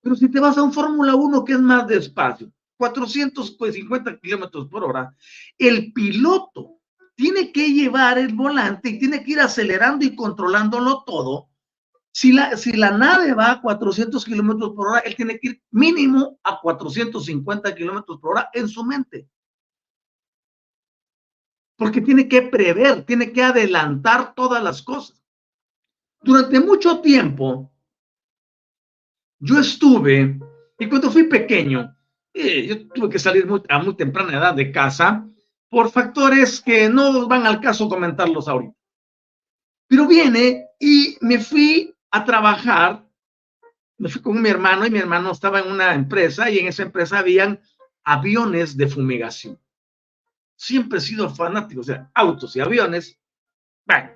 [0.01, 4.83] Pero si te vas a un Fórmula 1 que es más despacio, 450 kilómetros por
[4.83, 5.15] hora,
[5.57, 6.79] el piloto
[7.15, 11.49] tiene que llevar el volante y tiene que ir acelerando y controlándolo todo.
[12.15, 15.63] Si la, si la nave va a 400 kilómetros por hora, él tiene que ir
[15.71, 19.27] mínimo a 450 kilómetros por hora en su mente.
[21.75, 25.23] Porque tiene que prever, tiene que adelantar todas las cosas.
[26.21, 27.73] Durante mucho tiempo,
[29.39, 30.39] yo estuve,
[30.77, 31.97] y cuando fui pequeño,
[32.31, 35.27] eh, yo tuve que salir a muy temprana edad de casa
[35.67, 38.77] por factores que no van al caso comentarlos ahorita.
[39.87, 43.09] Pero viene y me fui a trabajar,
[43.97, 46.83] me fui con mi hermano y mi hermano estaba en una empresa y en esa
[46.83, 47.59] empresa habían
[48.03, 49.59] aviones de fumigación.
[50.55, 53.19] Siempre he sido fanático, o sea, autos y aviones.
[53.83, 54.11] Bueno,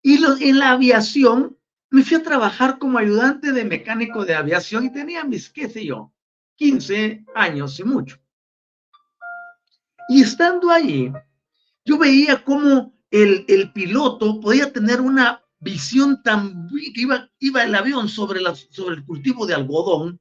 [0.00, 1.58] y en la aviación
[1.90, 5.84] me fui a trabajar como ayudante de mecánico de aviación y tenía mis, qué sé
[5.84, 6.14] yo,
[6.56, 8.18] 15 años y mucho.
[10.08, 11.12] Y estando allí,
[11.84, 17.74] yo veía cómo el, el piloto podía tener una visión tan que iba, iba el
[17.74, 20.20] avión sobre, la, sobre el cultivo de algodón,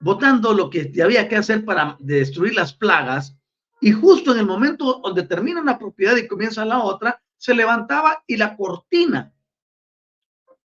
[0.00, 3.36] botando lo que había que hacer para destruir las plagas,
[3.80, 8.22] y justo en el momento donde termina una propiedad y comienza la otra, se levantaba
[8.26, 9.32] y la cortina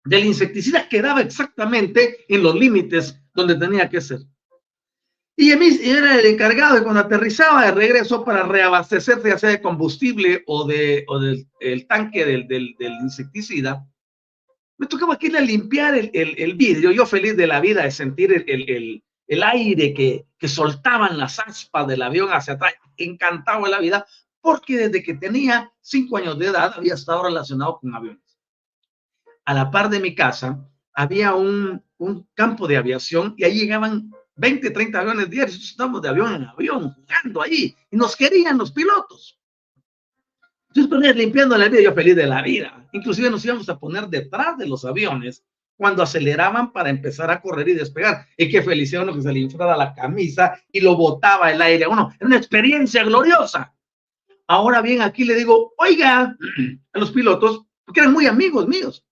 [0.05, 4.21] del insecticida quedaba exactamente en los límites donde tenía que ser.
[5.39, 9.61] Y mí era el encargado de cuando aterrizaba de regreso para reabastecerse ya sea de
[9.61, 13.87] combustible o, de, o del el tanque del, del, del, insecticida,
[14.79, 17.91] me tocaba aquí a limpiar el, el, el, vidrio, yo feliz de la vida de
[17.91, 23.71] sentir el, el aire que, que soltaban las aspas del avión hacia atrás, encantado de
[23.71, 24.07] la vida,
[24.41, 28.23] porque desde que tenía cinco años de edad había estado relacionado con aviones.
[29.45, 34.11] A la par de mi casa había un, un campo de aviación y ahí llegaban
[34.37, 38.71] 20, 30 aviones diarios, estábamos de avión en avión, jugando ahí, y nos querían los
[38.71, 39.39] pilotos.
[40.69, 42.87] Entonces, ponía limpiando la vida, yo feliz de la vida.
[42.93, 45.43] Inclusive nos íbamos a poner detrás de los aviones
[45.75, 48.27] cuando aceleraban para empezar a correr y despegar.
[48.37, 51.87] Y qué felicidad uno que se le inflaba la camisa y lo botaba el aire.
[51.87, 53.75] Bueno, era una experiencia gloriosa.
[54.47, 56.37] Ahora bien, aquí le digo, oiga,
[56.93, 59.05] a los pilotos, porque eran muy amigos míos,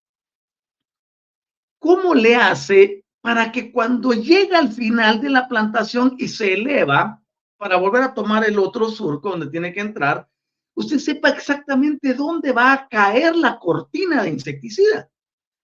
[1.79, 7.23] ¿cómo le hace para que cuando llega al final de la plantación y se eleva
[7.57, 10.29] para volver a tomar el otro surco donde tiene que entrar,
[10.75, 15.09] usted sepa exactamente dónde va a caer la cortina de insecticida.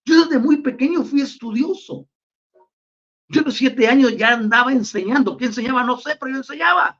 [0.06, 2.08] Yo desde muy pequeño fui estudioso.
[3.28, 5.36] Yo a los siete años ya andaba enseñando.
[5.36, 5.84] ¿Qué enseñaba?
[5.84, 6.98] No sé, pero yo enseñaba.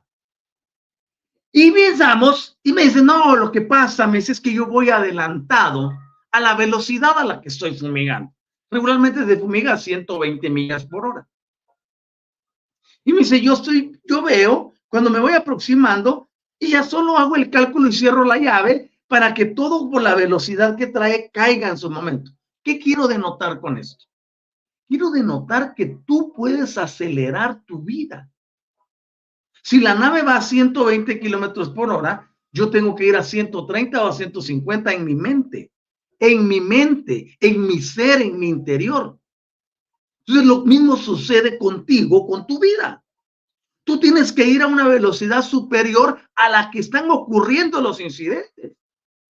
[1.51, 4.91] Y pensamos, y me dice, no, lo que pasa, me dice, es que yo voy
[4.91, 5.91] adelantado
[6.31, 8.31] a la velocidad a la que estoy fumigando
[8.71, 11.27] regularmente se fumiga a 120 millas por hora.
[13.03, 17.35] Y me dice, yo estoy, yo veo cuando me voy aproximando y ya solo hago
[17.35, 21.67] el cálculo y cierro la llave para que todo por la velocidad que trae caiga
[21.67, 22.31] en su momento.
[22.63, 24.05] ¿Qué quiero denotar con esto?
[24.87, 28.29] Quiero denotar que tú puedes acelerar tu vida.
[29.63, 34.03] Si la nave va a 120 kilómetros por hora, yo tengo que ir a 130
[34.03, 35.71] o a 150 en mi mente
[36.21, 39.17] en mi mente, en mi ser, en mi interior.
[40.19, 43.03] Entonces lo mismo sucede contigo, con tu vida.
[43.83, 48.77] Tú tienes que ir a una velocidad superior a la que están ocurriendo los incidentes.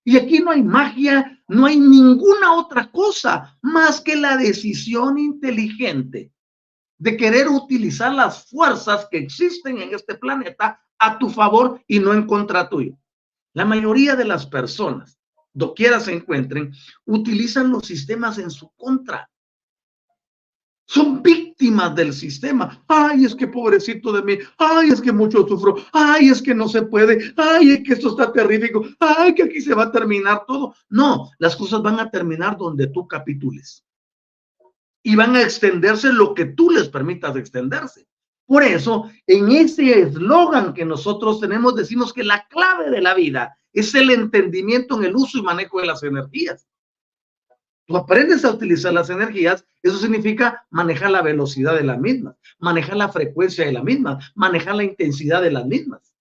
[0.03, 6.33] Y aquí no hay magia, no hay ninguna otra cosa más que la decisión inteligente
[6.97, 12.13] de querer utilizar las fuerzas que existen en este planeta a tu favor y no
[12.13, 12.97] en contra tuyo.
[13.53, 15.20] La mayoría de las personas
[15.53, 16.73] doquiera se encuentren,
[17.05, 19.29] utilizan los sistemas en su contra.
[20.85, 22.83] Son víctimas del sistema.
[22.85, 24.37] Ay, es que pobrecito de mí.
[24.57, 25.77] Ay, es que mucho sufro.
[25.93, 27.33] Ay, es que no se puede.
[27.37, 28.83] Ay, es que esto está terrífico.
[28.99, 30.75] Ay, que aquí se va a terminar todo.
[30.89, 33.85] No, las cosas van a terminar donde tú capitules.
[35.01, 38.05] Y van a extenderse lo que tú les permitas extenderse.
[38.45, 43.55] Por eso, en ese eslogan que nosotros tenemos, decimos que la clave de la vida
[43.73, 46.67] es el entendimiento en el uso y manejo de las energías.
[47.85, 52.97] Tú aprendes a utilizar las energías, eso significa manejar la velocidad de las mismas, manejar
[52.97, 56.13] la frecuencia de las mismas, manejar la intensidad de las mismas.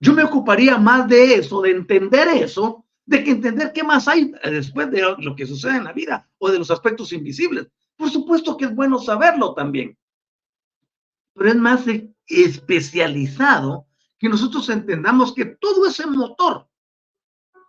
[0.00, 4.32] Yo me ocuparía más de eso, de entender eso, de que entender qué más hay
[4.44, 7.68] después de lo que sucede en la vida o de los aspectos invisibles.
[7.96, 9.96] Por supuesto que es bueno saberlo también,
[11.34, 11.84] pero es más
[12.26, 13.86] especializado
[14.22, 16.68] que nosotros entendamos que todo ese motor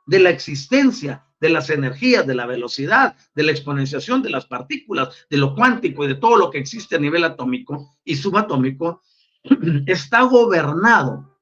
[0.05, 5.25] de la existencia, de las energías, de la velocidad, de la exponenciación de las partículas,
[5.31, 9.01] de lo cuántico y de todo lo que existe a nivel atómico y subatómico,
[9.87, 11.41] está gobernado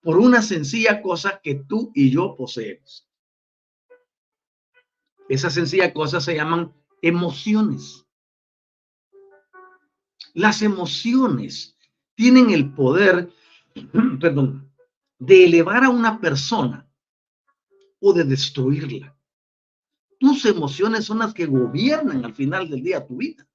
[0.00, 3.08] por una sencilla cosa que tú y yo poseemos.
[5.28, 8.04] Esa sencilla cosa se llaman emociones.
[10.34, 11.78] Las emociones
[12.16, 13.30] tienen el poder,
[14.20, 14.72] perdón,
[15.18, 16.88] de elevar a una persona
[18.00, 19.16] o de destruirla.
[20.18, 23.46] Tus emociones son las que gobiernan al final del día tu vida.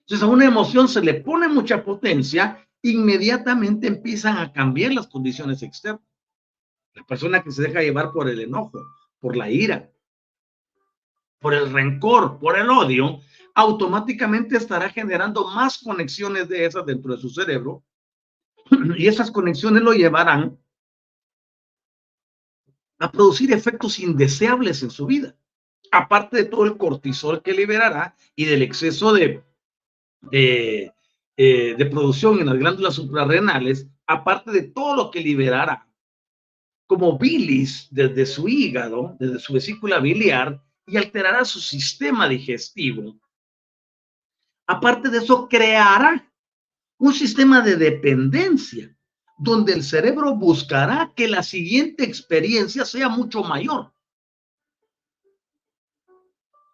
[0.00, 5.62] Entonces a una emoción se le pone mucha potencia, inmediatamente empiezan a cambiar las condiciones
[5.62, 6.02] externas.
[6.94, 8.84] La persona que se deja llevar por el enojo,
[9.20, 9.90] por la ira,
[11.38, 13.20] por el rencor, por el odio,
[13.54, 17.84] automáticamente estará generando más conexiones de esas dentro de su cerebro
[18.96, 20.58] y esas conexiones lo llevarán
[22.98, 25.36] a producir efectos indeseables en su vida,
[25.90, 29.42] aparte de todo el cortisol que liberará y del exceso de,
[30.30, 30.92] eh,
[31.36, 35.88] de producción en las glándulas suprarrenales, aparte de todo lo que liberará
[36.86, 43.18] como bilis desde su hígado, desde su vesícula biliar, y alterará su sistema digestivo.
[44.66, 46.30] Aparte de eso, creará
[47.02, 48.96] un sistema de dependencia
[49.36, 53.92] donde el cerebro buscará que la siguiente experiencia sea mucho mayor.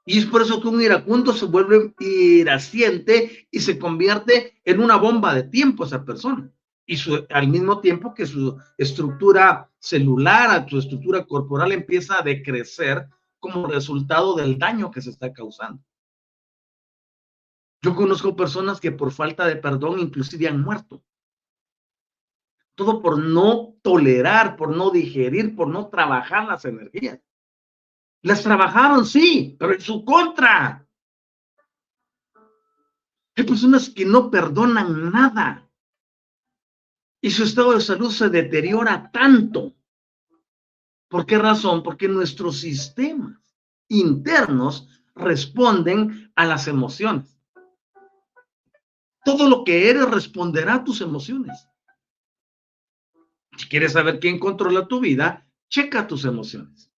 [0.05, 4.97] Y es por eso que un iracundo se vuelve iraciente y se convierte en una
[4.97, 6.53] bomba de tiempo esa persona.
[6.85, 6.99] Y
[7.31, 13.09] al mismo tiempo que su estructura celular, su estructura corporal empieza a decrecer
[13.41, 15.83] como resultado del daño que se está causando.
[17.83, 21.03] Yo conozco personas que por falta de perdón inclusive han muerto.
[22.75, 27.21] Todo por no tolerar, por no digerir, por no trabajar las energías.
[28.23, 30.87] Las trabajaron, sí, pero en su contra.
[33.37, 35.69] Hay personas que no perdonan nada.
[37.21, 39.79] Y su estado de salud se deteriora tanto
[41.09, 41.83] ¿Por qué razón?
[41.83, 43.39] Porque nuestros sistemas
[43.89, 47.38] internos responden a las emociones.
[49.29, 51.69] Todo lo que eres responderá a tus emociones.
[53.59, 56.91] Si quieres saber quién controla tu vida, checa tus emociones.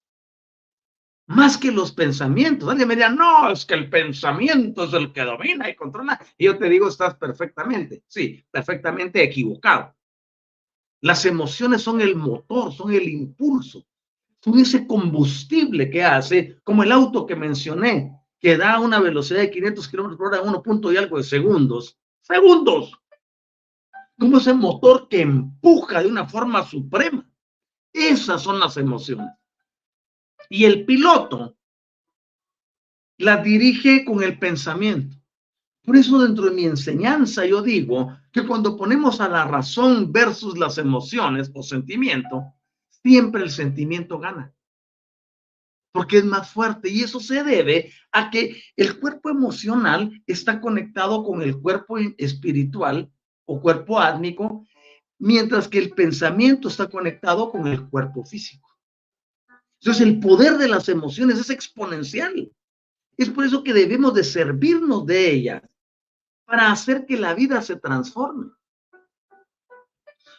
[1.27, 2.69] Más que los pensamientos.
[2.69, 6.25] Alguien me dirá, no, es que el pensamiento es el que domina y controla.
[6.39, 9.97] Y yo te digo, estás perfectamente, sí, perfectamente equivocado.
[11.01, 13.85] Las emociones son el motor, son el impulso
[14.43, 19.51] son ese combustible que hace, como el auto que mencioné, que da una velocidad de
[19.51, 21.99] 500 kilómetros por hora en uno punto y algo de segundos.
[22.23, 22.93] ¡Segundos!
[24.19, 27.29] Como ese motor que empuja de una forma suprema.
[27.93, 29.29] Esas son las emociones.
[30.49, 31.57] Y el piloto
[33.19, 35.17] la dirige con el pensamiento.
[35.83, 40.59] Por eso dentro de mi enseñanza yo digo que cuando ponemos a la razón versus
[40.59, 42.45] las emociones o sentimiento,
[42.89, 44.55] siempre el sentimiento gana,
[45.93, 51.25] porque es más fuerte y eso se debe a que el cuerpo emocional está conectado
[51.25, 53.11] con el cuerpo espiritual
[53.45, 54.67] o cuerpo átmico,
[55.19, 58.69] mientras que el pensamiento está conectado con el cuerpo físico.
[59.81, 62.53] Entonces el poder de las emociones es exponencial.
[63.17, 65.63] Es por eso que debemos de servirnos de ellas
[66.45, 68.51] para hacer que la vida se transforme.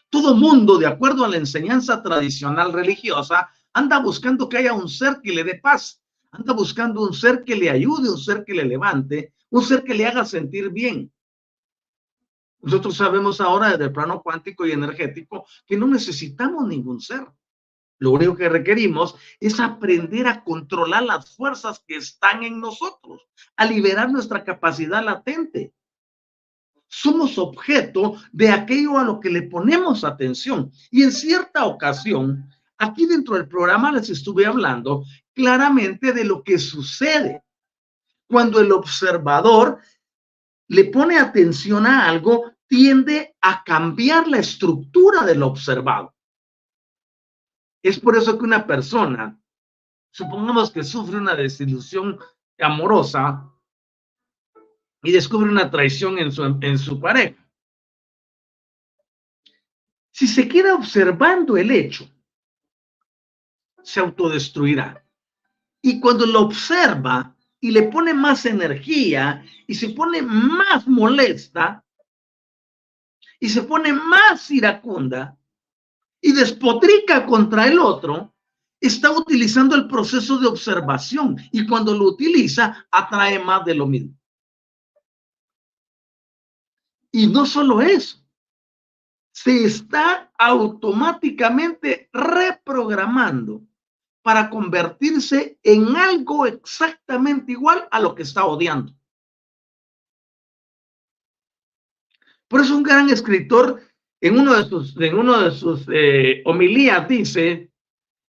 [0.09, 5.19] Todo mundo, de acuerdo a la enseñanza tradicional religiosa, anda buscando que haya un ser
[5.21, 6.01] que le dé paz,
[6.31, 9.93] anda buscando un ser que le ayude, un ser que le levante, un ser que
[9.93, 11.11] le haga sentir bien.
[12.61, 17.25] Nosotros sabemos ahora desde el plano cuántico y energético que no necesitamos ningún ser.
[17.97, 23.21] Lo único que requerimos es aprender a controlar las fuerzas que están en nosotros,
[23.55, 25.73] a liberar nuestra capacidad latente
[26.91, 30.71] somos objeto de aquello a lo que le ponemos atención.
[30.91, 32.49] Y en cierta ocasión,
[32.81, 35.03] aquí dentro del programa les estuve hablando
[35.33, 37.43] claramente de lo que sucede
[38.27, 39.79] cuando el observador
[40.67, 46.15] le pone atención a algo, tiende a cambiar la estructura del observado.
[47.83, 49.37] Es por eso que una persona,
[50.11, 52.17] supongamos que sufre una desilusión
[52.57, 53.51] amorosa,
[55.03, 57.37] y descubre una traición en su, en su pareja.
[60.11, 62.07] Si se queda observando el hecho,
[63.83, 65.05] se autodestruirá.
[65.81, 71.83] Y cuando lo observa y le pone más energía y se pone más molesta
[73.39, 75.37] y se pone más iracunda
[76.21, 78.35] y despotrica contra el otro,
[78.79, 84.15] está utilizando el proceso de observación y cuando lo utiliza atrae más de lo mismo.
[87.11, 88.17] Y no solo eso,
[89.31, 93.63] se está automáticamente reprogramando
[94.21, 98.93] para convertirse en algo exactamente igual a lo que está odiando.
[102.47, 103.81] Por eso un gran escritor
[104.19, 107.71] en uno de sus, en uno de sus eh, homilías dice,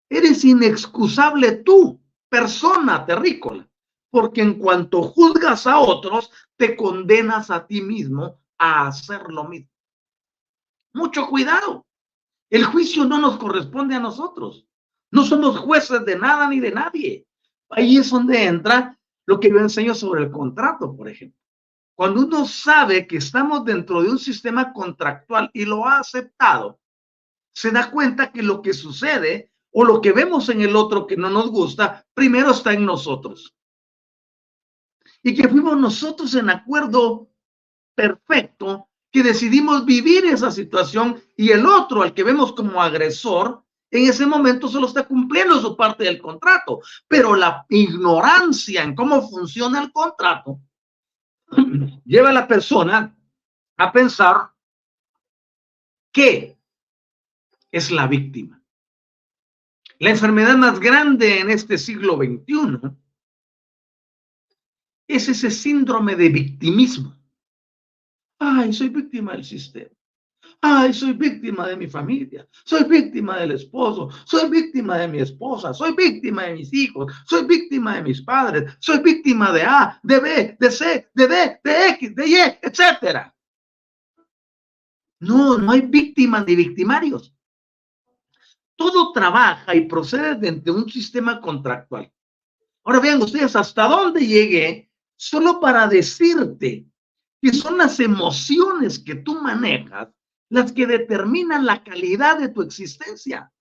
[0.10, 3.68] eres inexcusable tú, persona terrícola,
[4.12, 9.72] porque en cuanto juzgas a otros, te condenas a ti mismo a hacer lo mismo.
[10.94, 11.86] Mucho cuidado.
[12.50, 14.68] El juicio no nos corresponde a nosotros.
[15.12, 17.28] No somos jueces de nada ni de nadie.
[17.70, 21.40] Ahí es donde entra lo que yo enseño sobre el contrato, por ejemplo.
[21.96, 26.80] Cuando uno sabe que estamos dentro de un sistema contractual y lo ha aceptado,
[27.54, 31.18] se da cuenta que lo que sucede o lo que vemos en el otro que
[31.18, 33.54] no nos gusta, primero está en nosotros.
[35.22, 37.30] Y que fuimos nosotros en acuerdo
[37.96, 44.10] perfecto que decidimos vivir esa situación y el otro, al que vemos como agresor, en
[44.10, 49.82] ese momento solo está cumpliendo su parte del contrato, pero la ignorancia en cómo funciona
[49.82, 50.60] el contrato
[52.06, 53.16] lleva a la persona
[53.78, 54.52] a pensar
[56.12, 56.58] que
[57.72, 58.62] es la víctima.
[60.00, 62.96] La enfermedad más grande en este siglo XXI
[65.08, 67.16] es ese síndrome de victimismo.
[68.40, 69.99] Ay, soy víctima del sistema.
[70.62, 75.74] Ay, soy víctima de mi familia, soy víctima del esposo, soy víctima de mi esposa,
[75.74, 80.20] soy víctima de mis hijos, soy víctima de mis padres, soy víctima de A, de
[80.20, 83.34] B, de C, de D, de X, de Y, etcétera.
[85.22, 87.34] No, no hay víctimas ni victimarios.
[88.76, 92.12] Todo trabaja y procede dentro de un sistema contractual.
[92.84, 96.86] Ahora vean ustedes hasta dónde llegué solo para decirte
[97.42, 100.10] que son las emociones que tú manejas
[100.50, 103.52] las que determinan la calidad de tu existencia.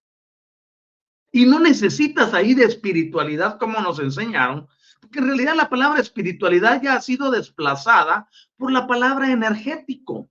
[1.31, 4.67] Y no necesitas ahí de espiritualidad como nos enseñaron,
[5.01, 10.31] porque en realidad la palabra espiritualidad ya ha sido desplazada por la palabra energético.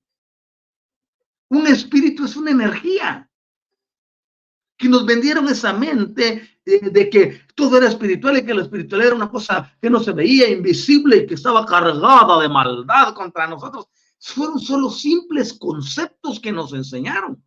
[1.49, 3.29] Un espíritu es una energía.
[4.75, 9.07] Que nos vendieron esa mente de, de, que todo era espiritual y que la espiritualidad
[9.07, 13.47] era una cosa que no se veía, invisible y que estaba cargada de maldad contra
[13.47, 13.87] nosotros
[14.19, 17.43] fueron solo simples conceptos que nos enseñaron.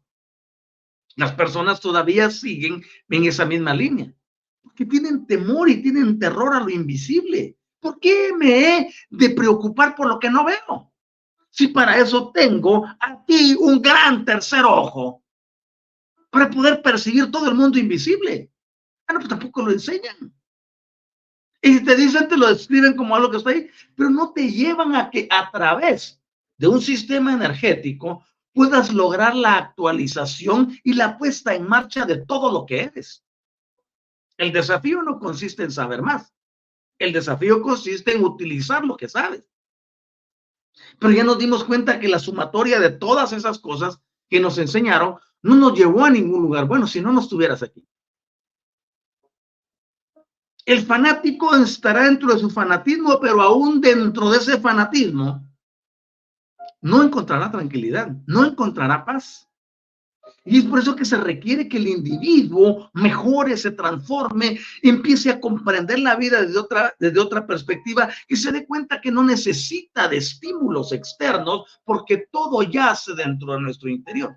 [1.16, 4.14] Las personas todavía siguen en esa misma línea,
[4.62, 7.56] porque tienen temor y tienen terror a lo invisible.
[7.80, 10.92] ¿Por qué me he de preocupar por lo que no veo?
[11.50, 15.24] Si para eso tengo aquí un gran tercer ojo,
[16.30, 18.52] para poder percibir todo el mundo invisible.
[19.06, 20.32] Ah, no, pues tampoco lo enseñan.
[21.60, 24.94] Y te dicen, te lo describen como algo que está ahí, pero no te llevan
[24.94, 26.19] a que a través
[26.60, 32.52] de un sistema energético puedas lograr la actualización y la puesta en marcha de todo
[32.52, 33.24] lo que eres.
[34.36, 36.34] El desafío no consiste en saber más.
[36.98, 39.50] El desafío consiste en utilizar lo que sabes.
[40.98, 43.98] Pero ya nos dimos cuenta que la sumatoria de todas esas cosas
[44.28, 46.66] que nos enseñaron no nos llevó a ningún lugar.
[46.66, 47.88] Bueno, si no, no estuvieras aquí.
[50.66, 55.49] El fanático estará dentro de su fanatismo, pero aún dentro de ese fanatismo
[56.80, 59.50] no encontrará tranquilidad, no encontrará paz.
[60.44, 65.40] Y es por eso que se requiere que el individuo mejore, se transforme, empiece a
[65.40, 70.08] comprender la vida desde otra, desde otra perspectiva y se dé cuenta que no necesita
[70.08, 74.34] de estímulos externos porque todo yace dentro de nuestro interior.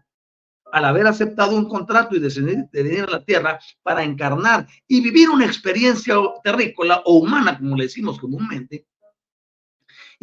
[0.74, 5.46] Al haber aceptado un contrato y decidir a la tierra para encarnar y vivir una
[5.46, 8.88] experiencia terrícola o humana, como le decimos comúnmente,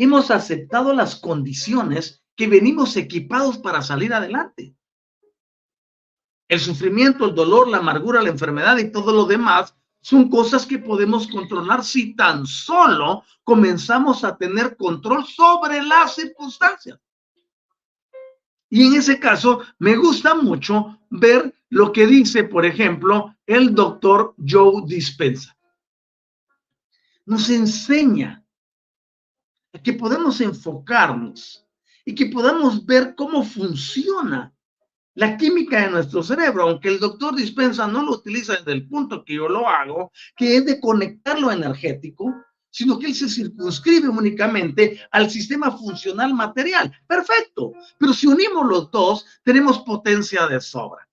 [0.04, 4.74] hemos aceptado las condiciones que venimos equipados para salir adelante.
[6.48, 10.78] El sufrimiento, el dolor, la amargura, la enfermedad y todo lo demás son cosas que
[10.78, 16.98] podemos controlar si tan solo comenzamos a tener control sobre las circunstancias.
[18.70, 24.34] Y en ese caso, me gusta mucho ver lo que dice, por ejemplo, el doctor
[24.38, 25.56] Joe Dispensa.
[27.26, 28.39] Nos enseña
[29.82, 31.66] que podemos enfocarnos
[32.04, 34.52] y que podamos ver cómo funciona
[35.14, 39.24] la química de nuestro cerebro, aunque el doctor dispensa no lo utiliza desde el punto
[39.24, 42.34] que yo lo hago, que es de conectar lo energético,
[42.70, 46.92] sino que él se circunscribe únicamente al sistema funcional material.
[47.06, 51.09] Perfecto, pero si unimos los dos, tenemos potencia de sobra.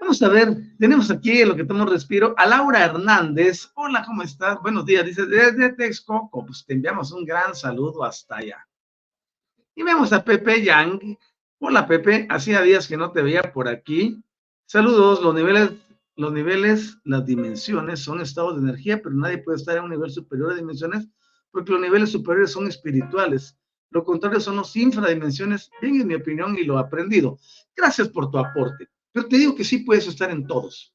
[0.00, 3.70] Vamos a ver, tenemos aquí lo que tomo respiro a Laura Hernández.
[3.74, 4.58] Hola, ¿cómo estás?
[4.62, 5.04] Buenos días.
[5.04, 8.66] Dice, desde Texcoco, pues te enviamos un gran saludo hasta allá.
[9.74, 11.18] Y vemos a Pepe Yang,
[11.58, 14.18] Hola Pepe, hacía días que no te veía por aquí.
[14.64, 15.72] Saludos, los niveles,
[16.16, 20.10] los niveles, las dimensiones son estados de energía, pero nadie puede estar en un nivel
[20.10, 21.06] superior de dimensiones
[21.50, 23.58] porque los niveles superiores son espirituales.
[23.90, 27.38] Lo contrario son los infradimensiones, bien en mi opinión y lo aprendido.
[27.76, 30.94] Gracias por tu aporte, pero te digo que sí puedes estar en todos.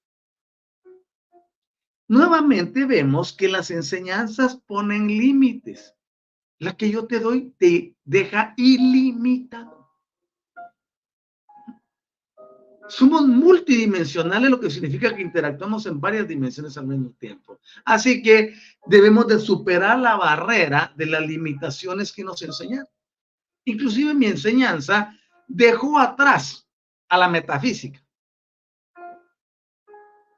[2.07, 5.95] Nuevamente vemos que las enseñanzas ponen límites.
[6.59, 9.75] La que yo te doy te deja ilimitado.
[12.87, 17.59] Somos multidimensionales, lo que significa que interactuamos en varias dimensiones al mismo tiempo.
[17.83, 18.53] Así que
[18.85, 22.85] debemos de superar la barrera de las limitaciones que nos enseñan.
[23.65, 26.67] Inclusive mi enseñanza dejó atrás
[27.09, 28.04] a la metafísica.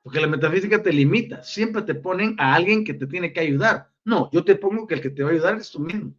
[0.07, 1.43] Porque la metafísica te limita.
[1.43, 3.91] Siempre te ponen a alguien que te tiene que ayudar.
[4.05, 6.15] No, yo te pongo que el que te va a ayudar es tú mismo.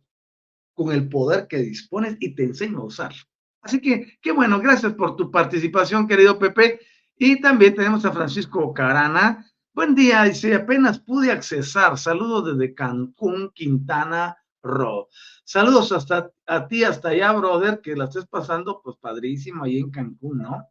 [0.75, 3.23] Con el poder que dispones y te enseño a usarlo.
[3.63, 6.81] Así que, qué bueno, gracias por tu participación, querido Pepe.
[7.17, 9.51] Y también tenemos a Francisco Carana.
[9.73, 11.97] Buen día, dice, apenas pude accesar.
[11.97, 15.09] Saludos desde Cancún, Quintana Roo.
[15.45, 19.91] Saludos hasta a ti, hasta allá, brother, que la estés pasando, pues padrísimo ahí en
[19.91, 20.67] Cancún, ¿no?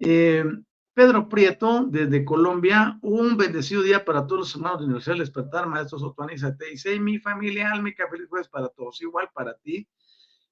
[0.00, 0.44] Eh,
[0.92, 5.66] Pedro Prieto, desde Colombia, un bendecido día para todos los hermanos de Universidad del Despertar,
[5.66, 9.88] maestros Otuaniza, te dice, mi familia álmica, feliz jueves para todos, igual para ti.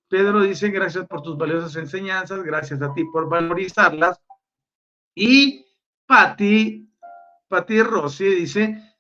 [0.09, 4.21] Pedro dice, gracias por tus valiosas enseñanzas, gracias a ti por valorizarlas.
[5.15, 5.67] Y
[6.07, 6.89] Pati,
[7.49, 8.97] Pati Rossi dice,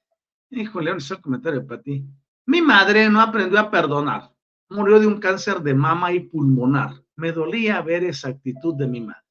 [0.51, 2.05] híjole, ¿dónde está el comentario de Pati?
[2.47, 4.35] Mi madre no aprendió a perdonar.
[4.71, 7.03] Murió de un cáncer de mama y pulmonar.
[7.17, 9.28] Me dolía ver esa actitud de mi madre.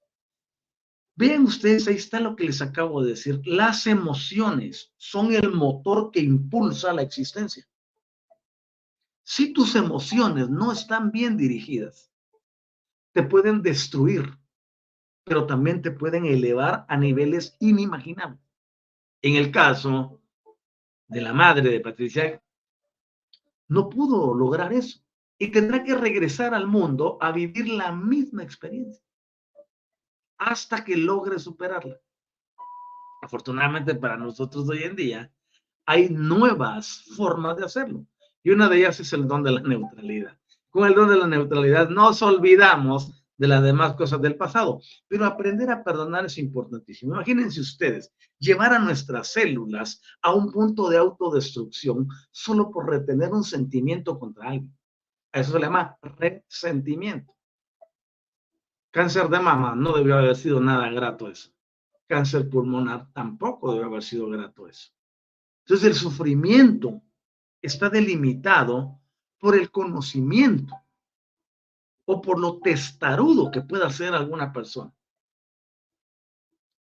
[1.18, 3.42] Vean ustedes, ahí está lo que les acabo de decir.
[3.44, 7.68] Las emociones son el motor que impulsa la existencia.
[9.24, 12.12] Si tus emociones no están bien dirigidas,
[13.14, 14.38] te pueden destruir,
[15.24, 18.40] pero también te pueden elevar a niveles inimaginables.
[19.24, 20.22] En el caso
[21.08, 22.44] de la madre de Patricia,
[23.68, 25.00] no pudo lograr eso
[25.40, 29.07] y tendrá que regresar al mundo a vivir la misma experiencia
[30.38, 32.00] hasta que logre superarla.
[33.22, 35.32] Afortunadamente para nosotros hoy en día
[35.86, 38.06] hay nuevas formas de hacerlo
[38.44, 40.38] y una de ellas es el don de la neutralidad.
[40.70, 45.26] Con el don de la neutralidad nos olvidamos de las demás cosas del pasado, pero
[45.26, 47.16] aprender a perdonar es importantísimo.
[47.16, 53.44] Imagínense ustedes llevar a nuestras células a un punto de autodestrucción solo por retener un
[53.44, 54.76] sentimiento contra alguien.
[55.34, 57.37] A eso se le llama resentimiento.
[58.98, 61.52] Cáncer de mama no debió haber sido nada grato eso.
[62.08, 64.92] Cáncer pulmonar tampoco debió haber sido grato eso.
[65.64, 67.04] Entonces el sufrimiento
[67.62, 69.00] está delimitado
[69.38, 70.74] por el conocimiento
[72.06, 74.92] o por lo testarudo que pueda ser alguna persona.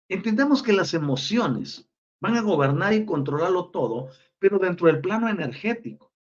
[0.08, 1.86] Entendamos que las emociones
[2.18, 4.08] van a gobernar y controlarlo todo,
[4.38, 6.14] pero dentro del plano energético,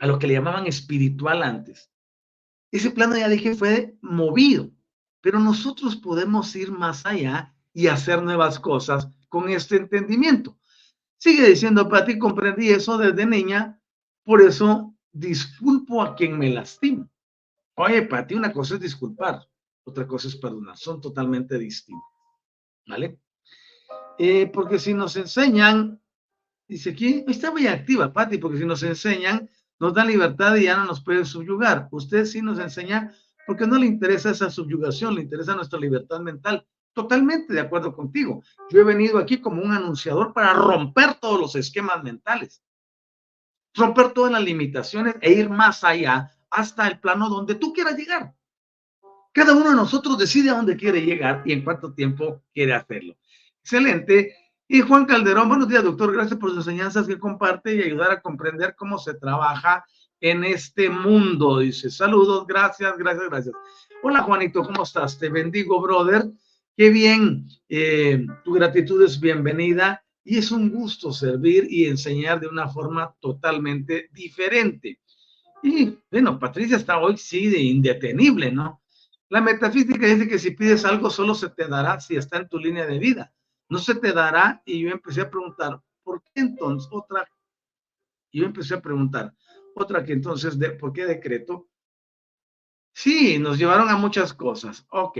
[0.00, 1.92] a lo que le llamaban espiritual antes.
[2.70, 4.70] Ese plano, ya dije, fue movido,
[5.20, 10.56] pero nosotros podemos ir más allá y hacer nuevas cosas con este entendimiento.
[11.18, 13.80] Sigue diciendo, para ti comprendí eso desde niña,
[14.24, 17.08] por eso disculpo a quien me lastima.
[17.74, 19.46] Oye, para ti una cosa es disculpar,
[19.84, 22.08] otra cosa es perdonar, son totalmente distintos.
[22.86, 23.20] ¿Vale?
[24.18, 26.00] Eh, porque si nos enseñan,
[26.68, 29.48] dice aquí, está muy activa, Pati, porque si nos enseñan,
[29.80, 31.88] nos dan libertad y ya no nos pueden subyugar.
[31.90, 33.12] Usted sí nos enseña
[33.46, 36.66] porque no le interesa esa subyugación, le interesa nuestra libertad mental.
[36.92, 38.42] Totalmente de acuerdo contigo.
[38.70, 42.62] Yo he venido aquí como un anunciador para romper todos los esquemas mentales,
[43.74, 48.34] romper todas las limitaciones e ir más allá hasta el plano donde tú quieras llegar.
[49.32, 53.16] Cada uno de nosotros decide a dónde quiere llegar y en cuánto tiempo quiere hacerlo.
[53.62, 54.34] Excelente.
[54.72, 56.12] Y Juan Calderón, buenos días, doctor.
[56.12, 59.84] Gracias por sus enseñanzas que comparte y ayudar a comprender cómo se trabaja
[60.20, 61.58] en este mundo.
[61.58, 63.54] Dice, saludos, gracias, gracias, gracias.
[64.04, 65.18] Hola, Juanito, ¿cómo estás?
[65.18, 66.24] Te bendigo, brother.
[66.76, 72.46] Qué bien, eh, tu gratitud es bienvenida y es un gusto servir y enseñar de
[72.46, 75.00] una forma totalmente diferente.
[75.64, 78.80] Y bueno, Patricia está hoy sí de indetenible, ¿no?
[79.30, 82.60] La metafísica dice que si pides algo solo se te dará si está en tu
[82.60, 83.32] línea de vida.
[83.70, 87.26] No se te dará y yo empecé a preguntar, ¿por qué entonces otra?
[88.32, 89.34] Yo empecé a preguntar,
[89.74, 91.68] otra que entonces, de, ¿por qué decreto?
[92.92, 94.86] Sí, nos llevaron a muchas cosas.
[94.90, 95.18] Ok,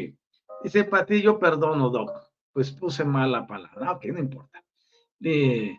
[0.62, 2.10] Dice Pati, yo perdono, Doc.
[2.52, 3.92] Pues puse mal la palabra.
[3.92, 4.62] Ok, no importa.
[5.22, 5.78] Eh,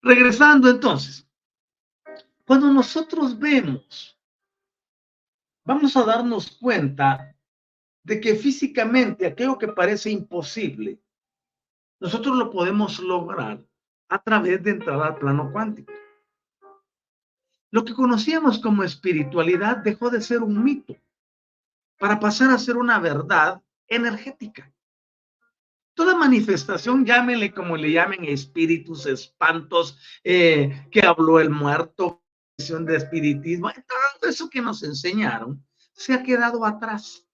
[0.00, 1.26] regresando entonces,
[2.46, 4.18] cuando nosotros vemos,
[5.64, 7.34] vamos a darnos cuenta
[8.02, 11.02] de que físicamente aquello que parece imposible,
[12.00, 13.64] nosotros lo podemos lograr
[14.08, 15.92] a través de entrar al plano cuántico.
[17.70, 20.96] Lo que conocíamos como espiritualidad dejó de ser un mito
[21.98, 24.72] para pasar a ser una verdad energética.
[25.94, 32.22] Toda manifestación, llámenle como le llamen, espíritus, espantos, eh, que habló el muerto,
[32.58, 33.70] de espiritismo,
[34.20, 37.24] todo eso que nos enseñaron, se ha quedado atrás.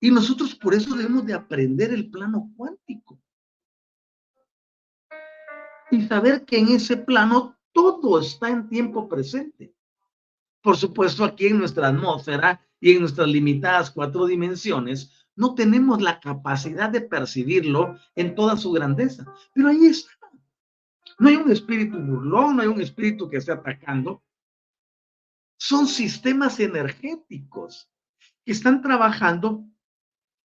[0.00, 3.20] Y nosotros por eso debemos de aprender el plano cuántico.
[5.90, 9.74] Y saber que en ese plano todo está en tiempo presente.
[10.62, 16.20] Por supuesto, aquí en nuestra atmósfera y en nuestras limitadas cuatro dimensiones, no tenemos la
[16.20, 19.24] capacidad de percibirlo en toda su grandeza.
[19.54, 20.10] Pero ahí está.
[21.18, 24.22] No hay un espíritu burlón, no hay un espíritu que esté atacando.
[25.58, 27.90] Son sistemas energéticos
[28.44, 29.66] que están trabajando,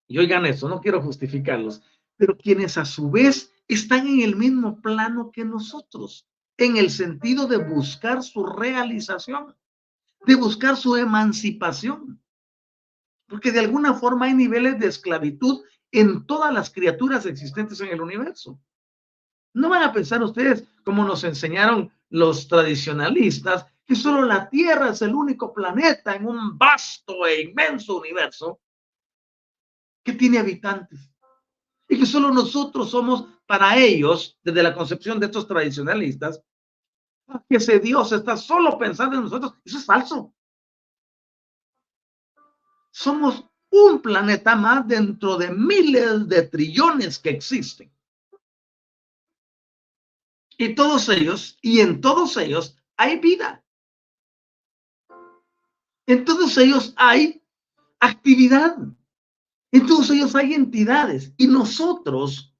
[0.07, 1.81] y oigan eso, no quiero justificarlos,
[2.17, 6.27] pero quienes a su vez están en el mismo plano que nosotros,
[6.57, 9.55] en el sentido de buscar su realización,
[10.25, 12.21] de buscar su emancipación.
[13.27, 18.01] Porque de alguna forma hay niveles de esclavitud en todas las criaturas existentes en el
[18.01, 18.59] universo.
[19.53, 25.01] No van a pensar ustedes, como nos enseñaron los tradicionalistas, que solo la Tierra es
[25.01, 28.59] el único planeta en un vasto e inmenso universo
[30.05, 31.11] que tiene habitantes.
[31.89, 36.41] Y que solo nosotros somos para ellos, desde la concepción de estos tradicionalistas,
[37.49, 39.55] que ese Dios está solo pensando en nosotros.
[39.65, 40.33] Eso es falso.
[42.91, 47.91] Somos un planeta más dentro de miles de trillones que existen.
[50.57, 53.63] Y todos ellos, y en todos ellos hay vida.
[56.05, 57.43] En todos ellos hay
[57.99, 58.77] actividad.
[59.76, 61.34] En todos ellos hay entidades.
[61.36, 62.55] Y nosotros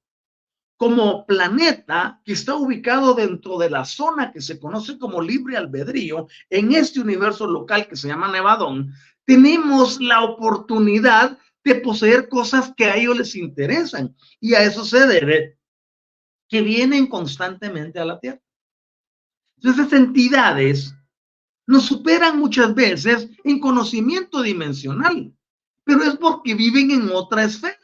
[0.76, 6.28] como planeta que está ubicado dentro de la zona que se conoce como libre albedrío,
[6.50, 8.92] en este universo local que se llama Nevadón,
[9.24, 14.14] tenemos la oportunidad de poseer cosas que a ellos les interesan.
[14.38, 15.58] Y a eso se debe
[16.50, 18.42] que vienen constantemente a la Tierra.
[19.56, 20.94] Entonces, esas entidades
[21.66, 25.32] nos superan muchas veces en conocimiento dimensional,
[25.86, 27.78] pero es porque viven en otra esfera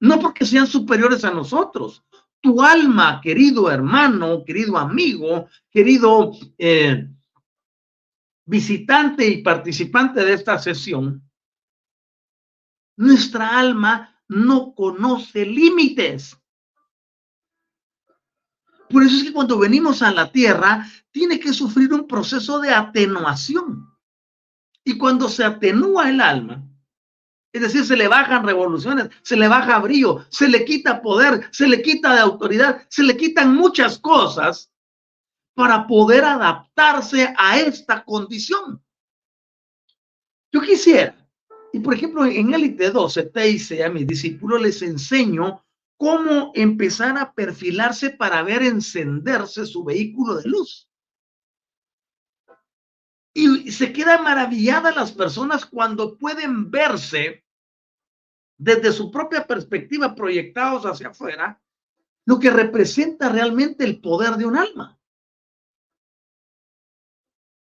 [0.00, 2.04] no porque sean superiores a nosotros.
[2.40, 7.08] Tu alma, querido hermano, querido amigo, querido eh,
[8.44, 11.22] visitante y participante de esta sesión,
[12.96, 16.36] nuestra alma no conoce límites.
[18.88, 22.72] Por eso es que cuando venimos a la tierra, tiene que sufrir un proceso de
[22.72, 23.95] atenuación.
[24.88, 26.64] Y cuando se atenúa el alma,
[27.52, 31.66] es decir, se le bajan revoluciones, se le baja brillo, se le quita poder, se
[31.66, 34.72] le quita de autoridad, se le quitan muchas cosas
[35.54, 38.80] para poder adaptarse a esta condición.
[40.52, 41.16] Yo quisiera,
[41.72, 45.64] y por ejemplo en Élite 12 te dice a mis discípulos les enseño
[45.96, 50.88] cómo empezar a perfilarse para ver encenderse su vehículo de luz.
[53.38, 57.44] Y se quedan maravilladas las personas cuando pueden verse
[58.56, 61.60] desde su propia perspectiva proyectados hacia afuera,
[62.24, 64.98] lo que representa realmente el poder de un alma.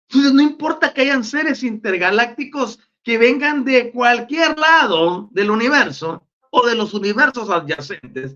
[0.10, 6.66] Entonces, no importa que hayan seres intergalácticos que vengan de cualquier lado del universo o
[6.66, 8.36] de los universos adyacentes,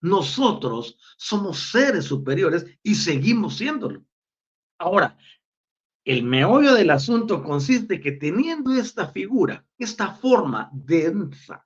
[0.00, 4.02] nosotros somos seres superiores y seguimos siéndolo.
[4.78, 5.18] Ahora,
[6.10, 11.64] el meollo del asunto consiste que teniendo esta figura, esta forma densa,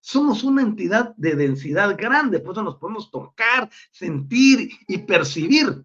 [0.00, 5.84] somos una entidad de densidad grande, por eso nos podemos tocar, sentir y percibir.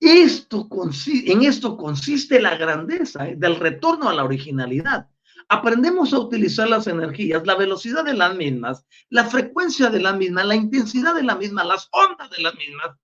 [0.00, 0.68] Esto
[1.06, 3.36] en esto consiste la grandeza ¿eh?
[3.36, 5.08] del retorno a la originalidad.
[5.48, 10.46] Aprendemos a utilizar las energías, la velocidad de las mismas, la frecuencia de las mismas,
[10.46, 12.96] la intensidad de las mismas, las ondas de las mismas,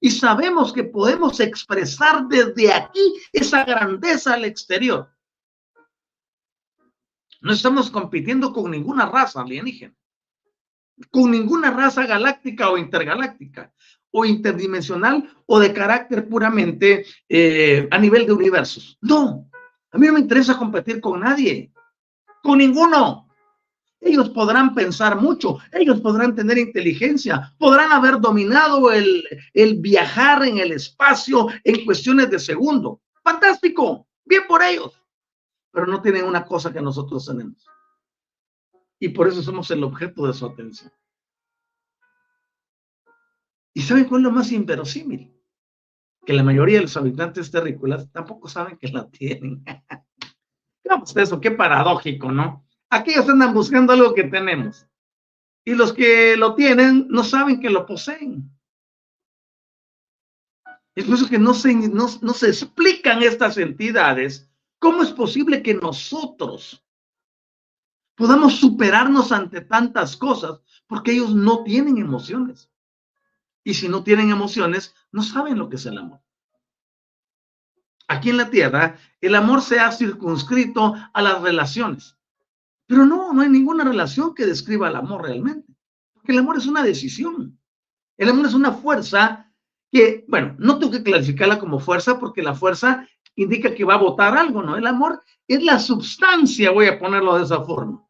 [0.00, 3.00] y sabemos que podemos expresar desde aquí
[3.32, 5.10] esa grandeza al exterior.
[7.40, 9.94] No estamos compitiendo con ninguna raza alienígena,
[11.10, 13.72] con ninguna raza galáctica o intergaláctica,
[14.10, 18.98] o interdimensional o de carácter puramente eh, a nivel de universos.
[19.00, 19.50] No,
[19.90, 21.72] a mí no me interesa competir con nadie,
[22.42, 23.25] con ninguno.
[24.00, 29.24] Ellos podrán pensar mucho, ellos podrán tener inteligencia, podrán haber dominado el,
[29.54, 33.00] el viajar en el espacio en cuestiones de segundo.
[33.24, 35.02] Fantástico, bien por ellos.
[35.72, 37.66] pero no tienen una cosa que nosotros tenemos.
[38.98, 40.92] Y por eso somos el objeto de su atención.
[43.74, 45.34] ¿Y saben cuál es lo más inverosímil?
[46.24, 49.62] Que la mayoría de los habitantes terrícolas tampoco saben que la tienen.
[50.84, 52.65] Vamos, eso, qué paradójico, ¿no?
[52.90, 54.86] Aquellos andan buscando algo que tenemos.
[55.64, 58.50] Y los que lo tienen no saben que lo poseen.
[60.94, 64.48] Es por eso que no se, no, no se explican estas entidades.
[64.78, 66.82] ¿Cómo es posible que nosotros
[68.14, 70.60] podamos superarnos ante tantas cosas?
[70.86, 72.70] Porque ellos no tienen emociones.
[73.64, 76.20] Y si no tienen emociones, no saben lo que es el amor.
[78.08, 82.15] Aquí en la tierra, el amor se ha circunscrito a las relaciones.
[82.86, 85.74] Pero no, no hay ninguna relación que describa el amor realmente.
[86.12, 87.58] Porque el amor es una decisión.
[88.16, 89.52] El amor es una fuerza
[89.90, 93.98] que, bueno, no tengo que clasificarla como fuerza porque la fuerza indica que va a
[93.98, 94.76] votar algo, ¿no?
[94.76, 98.04] El amor es la sustancia, voy a ponerlo de esa forma,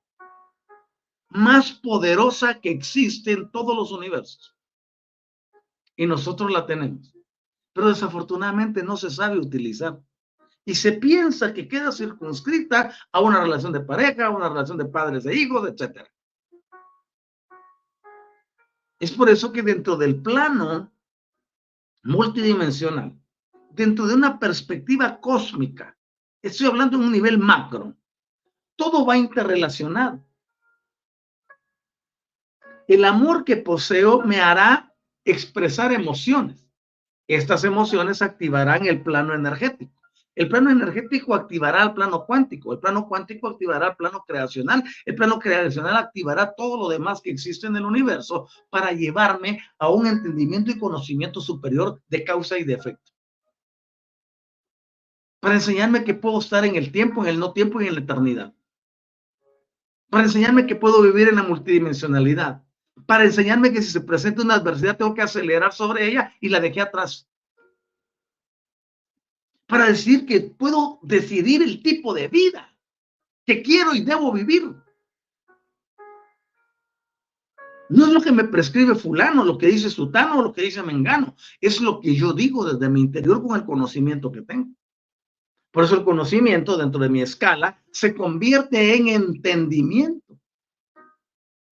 [1.29, 4.57] más poderosa que existe en todos los universos
[5.97, 7.15] y nosotros la tenemos.
[7.73, 10.01] Pero desafortunadamente no se sabe utilizar.
[10.69, 14.87] Y se piensa que queda circunscrita a una relación de pareja, a una relación de
[14.87, 16.05] padres e hijos, etc.
[18.99, 20.93] Es por eso que dentro del plano
[22.03, 23.17] multidimensional,
[23.71, 25.97] dentro de una perspectiva cósmica,
[26.43, 27.95] estoy hablando en un nivel macro,
[28.75, 30.27] todo va interrelacionado.
[32.89, 34.93] El amor que poseo me hará
[35.25, 36.69] expresar emociones.
[37.29, 39.96] Estas emociones activarán el plano energético.
[40.37, 45.15] El plano energético activará el plano cuántico, el plano cuántico activará el plano creacional, el
[45.17, 50.07] plano creacional activará todo lo demás que existe en el universo para llevarme a un
[50.07, 53.13] entendimiento y conocimiento superior de causa y de efecto.
[55.41, 58.01] Para enseñarme que puedo estar en el tiempo, en el no tiempo y en la
[58.01, 58.55] eternidad.
[60.11, 62.63] Para enseñarme que puedo vivir en la multidimensionalidad
[63.05, 66.61] para enseñarme que si se presenta una adversidad tengo que acelerar sobre ella y la
[66.61, 67.29] dejé atrás.
[69.67, 72.73] Para decir que puedo decidir el tipo de vida
[73.45, 74.75] que quiero y debo vivir.
[77.89, 80.83] No es lo que me prescribe fulano, lo que dice sutano o lo que dice
[80.83, 81.37] mengano.
[81.61, 84.75] Es lo que yo digo desde mi interior con el conocimiento que tengo.
[85.71, 90.41] Por eso el conocimiento dentro de mi escala se convierte en entendimiento.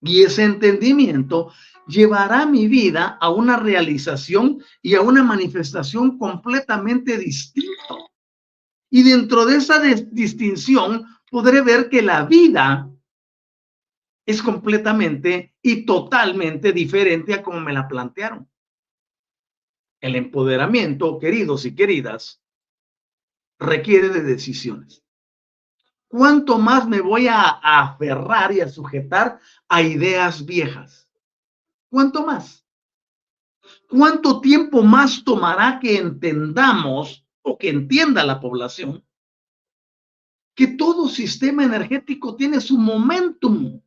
[0.02, 1.52] Y ese entendimiento
[1.88, 7.96] llevará mi vida a una realización y a una manifestación completamente distinta.
[8.90, 12.90] Y dentro de esa distinción podré ver que la vida
[14.26, 18.50] es completamente y totalmente diferente a como me la plantearon.
[20.00, 22.42] El empoderamiento, queridos y queridas,
[23.58, 25.04] requiere de decisiones.
[26.14, 31.03] ¿cuánto más me voy a, aferrar y a sujetar a ideas viejas?
[31.94, 32.66] ¿Cuánto más?
[33.88, 39.06] ¿Cuánto tiempo más tomará que entendamos o que entienda la población
[40.56, 43.80] que todo sistema energético tiene su momentum?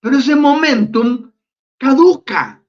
[0.00, 1.30] Pero ese momentum
[1.76, 2.64] caduca.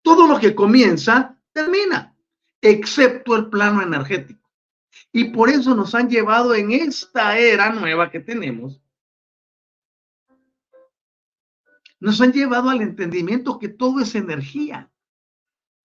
[0.00, 2.16] Todo lo que comienza, termina,
[2.60, 4.48] excepto el plano energético.
[5.10, 8.80] Y por eso nos han llevado en esta era nueva que tenemos,
[12.00, 14.90] nos han llevado al entendimiento que todo es energía.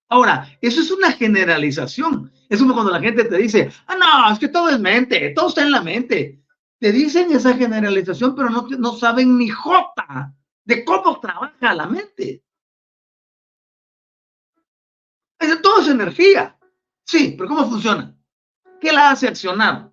[0.10, 2.32] Ahora, eso es una generalización.
[2.50, 5.50] Es como cuando la gente te dice, ah, no, es que todo es mente, todo
[5.50, 6.44] está en la mente.
[6.80, 10.36] Te dicen esa generalización, pero no, no saben ni jota
[10.66, 12.44] de cómo trabaja la mente.
[15.62, 16.58] Todo es energía.
[17.06, 18.16] Sí, pero ¿cómo funciona?
[18.80, 19.93] ¿Qué la hace accionar?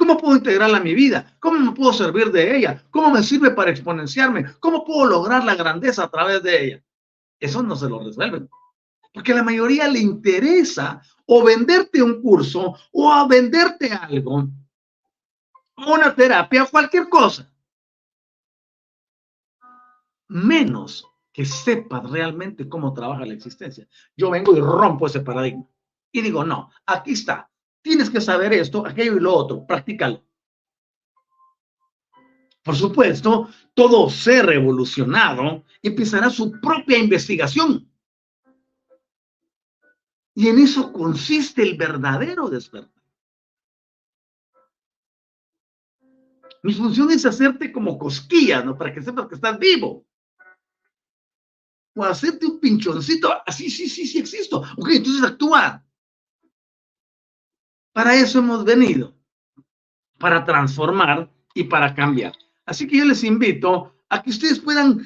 [0.00, 1.36] ¿Cómo puedo integrarla a mi vida?
[1.40, 2.82] ¿Cómo me puedo servir de ella?
[2.90, 4.46] ¿Cómo me sirve para exponenciarme?
[4.58, 6.84] ¿Cómo puedo lograr la grandeza a través de ella?
[7.38, 8.48] Eso no se lo resuelven.
[9.12, 14.48] Porque a la mayoría le interesa o venderte un curso o a venderte algo,
[15.76, 17.52] una terapia, cualquier cosa.
[20.28, 23.86] Menos que sepas realmente cómo trabaja la existencia.
[24.16, 25.66] Yo vengo y rompo ese paradigma.
[26.10, 27.49] Y digo, no, aquí está.
[27.82, 30.24] Tienes que saber esto, aquello y lo otro, practícalo.
[32.62, 37.90] Por supuesto, todo ser revolucionado empezará su propia investigación.
[40.34, 43.00] Y en eso consiste el verdadero despertar.
[46.62, 48.76] Mi función es hacerte como cosquillas, ¿no?
[48.76, 50.06] Para que sepas que estás vivo.
[51.94, 54.62] O hacerte un pinchoncito, así, sí, sí, sí existo.
[54.76, 55.84] Ok, entonces actúa.
[57.92, 59.14] Para eso hemos venido,
[60.18, 62.32] para transformar y para cambiar.
[62.64, 65.00] Así que yo les invito a que ustedes puedan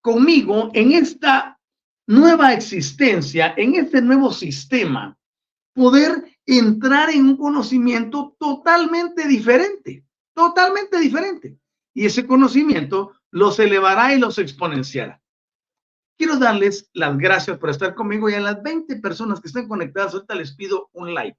[0.00, 1.60] conmigo en esta
[2.06, 5.18] nueva existencia, en este nuevo sistema,
[5.74, 10.04] poder entrar en un conocimiento totalmente diferente,
[10.34, 11.58] totalmente diferente.
[11.92, 15.20] Y ese conocimiento los elevará y los exponenciará.
[16.16, 20.14] Quiero darles las gracias por estar conmigo y a las 20 personas que están conectadas,
[20.14, 21.38] ahorita les pido un like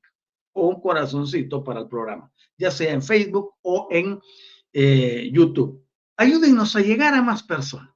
[0.68, 4.20] un corazoncito para el programa, ya sea en Facebook o en
[4.74, 5.84] eh, YouTube.
[6.18, 7.93] Ayúdenos a llegar a más personas,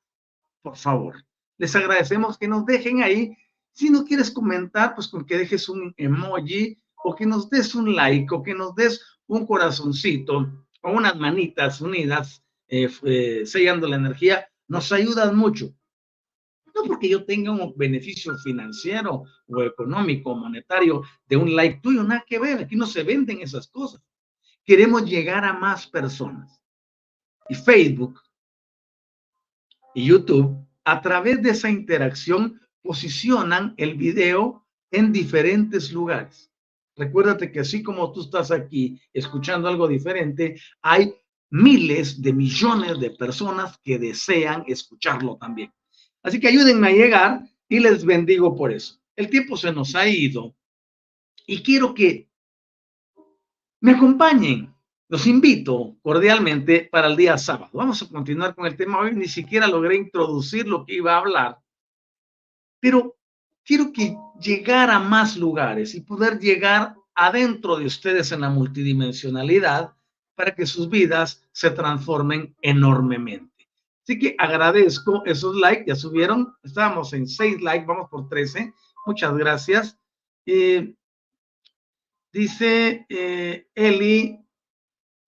[0.61, 1.15] por favor.
[1.57, 3.35] Les agradecemos que nos dejen ahí.
[3.73, 7.95] Si no quieres comentar, pues con que dejes un emoji o que nos des un
[7.95, 10.51] like o que nos des un corazoncito
[10.81, 15.73] o unas manitas unidas eh, eh, sellando la energía, nos ayudan mucho.
[16.85, 22.39] Porque yo tenga un beneficio financiero o económico monetario de un like tuyo, nada que
[22.39, 22.59] ver.
[22.59, 24.01] Aquí no se venden esas cosas.
[24.65, 26.61] Queremos llegar a más personas.
[27.49, 28.19] Y Facebook
[29.93, 36.51] y YouTube, a través de esa interacción, posicionan el video en diferentes lugares.
[36.95, 41.13] Recuérdate que así como tú estás aquí escuchando algo diferente, hay
[41.49, 45.71] miles de millones de personas que desean escucharlo también.
[46.23, 48.99] Así que ayúdenme a llegar y les bendigo por eso.
[49.15, 50.55] El tiempo se nos ha ido
[51.45, 52.29] y quiero que
[53.81, 54.73] me acompañen.
[55.09, 57.69] Los invito cordialmente para el día sábado.
[57.73, 58.99] Vamos a continuar con el tema.
[58.99, 61.59] Hoy ni siquiera logré introducir lo que iba a hablar,
[62.79, 63.15] pero
[63.63, 69.93] quiero que llegar a más lugares y poder llegar adentro de ustedes en la multidimensionalidad
[70.35, 73.52] para que sus vidas se transformen enormemente.
[74.03, 78.73] Así que agradezco esos likes, ya subieron, estábamos en 6 likes, vamos por 13.
[79.05, 79.97] Muchas gracias.
[82.33, 84.43] dice eh, Eli,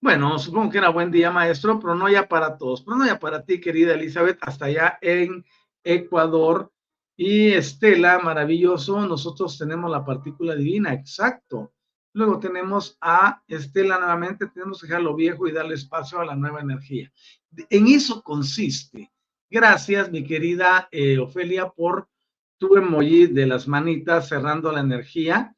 [0.01, 3.17] bueno, supongo que era buen día, maestro, pero no ya para todos, pero no ya
[3.17, 5.45] para ti, querida Elizabeth, hasta allá en
[5.83, 6.71] Ecuador.
[7.17, 11.71] Y Estela, maravilloso, nosotros tenemos la partícula divina, exacto.
[12.13, 16.35] Luego tenemos a Estela nuevamente, tenemos que dejar lo viejo y darle espacio a la
[16.35, 17.11] nueva energía.
[17.69, 19.11] En eso consiste.
[19.49, 22.09] Gracias, mi querida eh, Ofelia, por
[22.57, 25.55] tu emoji de las manitas cerrando la energía.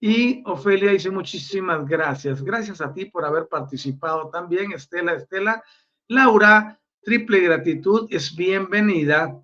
[0.00, 2.42] Y Ofelia dice muchísimas gracias.
[2.42, 5.62] Gracias a ti por haber participado también, Estela, Estela.
[6.08, 9.42] Laura, triple gratitud, es bienvenida.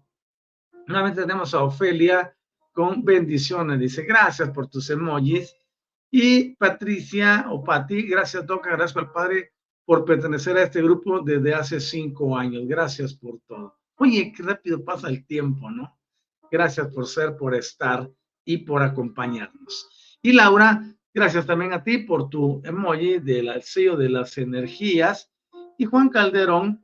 [0.87, 2.37] Nuevamente tenemos a Ofelia
[2.73, 3.81] con bendiciones.
[3.81, 5.55] Dice, gracias por tus emojis.
[6.11, 9.54] Y Patricia o Pati, gracias, Toca, gracias al Padre
[9.85, 12.67] por pertenecer a este grupo desde hace cinco años.
[12.67, 13.77] Gracias por todo.
[13.97, 15.99] Oye, qué rápido pasa el tiempo, ¿no?
[16.51, 18.11] Gracias por ser, por estar
[18.45, 20.19] y por acompañarnos.
[20.23, 20.83] Y Laura,
[21.13, 25.31] gracias también a ti por tu emoji del sello de las energías.
[25.79, 26.84] Y Juan Calderón,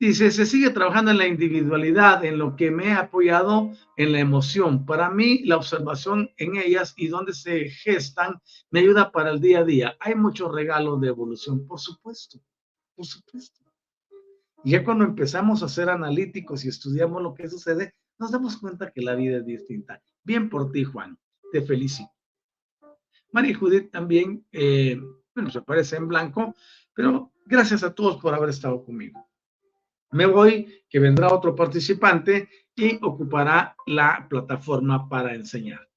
[0.00, 4.20] Dice, se sigue trabajando en la individualidad, en lo que me he apoyado en la
[4.20, 4.86] emoción.
[4.86, 8.40] Para mí, la observación en ellas y dónde se gestan
[8.70, 9.96] me ayuda para el día a día.
[9.98, 12.38] Hay muchos regalos de evolución, por supuesto,
[12.94, 13.60] por supuesto.
[14.62, 18.92] Y ya cuando empezamos a ser analíticos y estudiamos lo que sucede, nos damos cuenta
[18.92, 20.00] que la vida es distinta.
[20.22, 21.18] Bien por ti, Juan.
[21.50, 22.10] Te felicito.
[23.32, 25.00] María Judith también, eh,
[25.34, 26.54] bueno, se aparece en blanco,
[26.94, 29.27] pero gracias a todos por haber estado conmigo.
[30.10, 35.88] Me voy, que vendrá otro participante y ocupará la plataforma para enseñar.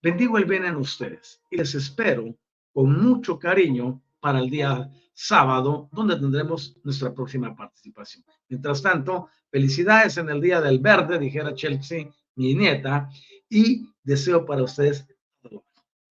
[0.00, 2.34] Bendigo el bien en ustedes y les espero
[2.72, 8.24] con mucho cariño para el día sábado, donde tendremos nuestra próxima participación.
[8.48, 13.10] Mientras tanto, felicidades en el Día del Verde, dijera Chelsea, mi nieta,
[13.48, 15.06] y deseo para ustedes
[15.42, 15.64] todo.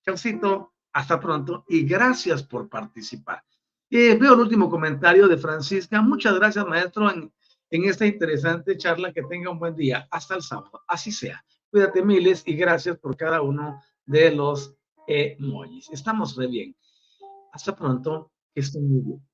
[0.03, 3.43] Chaucito, hasta pronto y gracias por participar.
[3.89, 6.01] Eh, veo el último comentario de Francisca.
[6.01, 7.09] Muchas gracias, maestro,
[7.69, 9.13] en esta interesante charla.
[9.13, 10.07] Que tenga un buen día.
[10.11, 10.81] Hasta el sábado.
[10.87, 11.43] Así sea.
[11.69, 14.75] Cuídate miles y gracias por cada uno de los
[15.07, 15.89] emojis.
[15.91, 16.75] Estamos re bien.
[17.51, 18.31] Hasta pronto.
[18.53, 19.26] Que estén muy bien.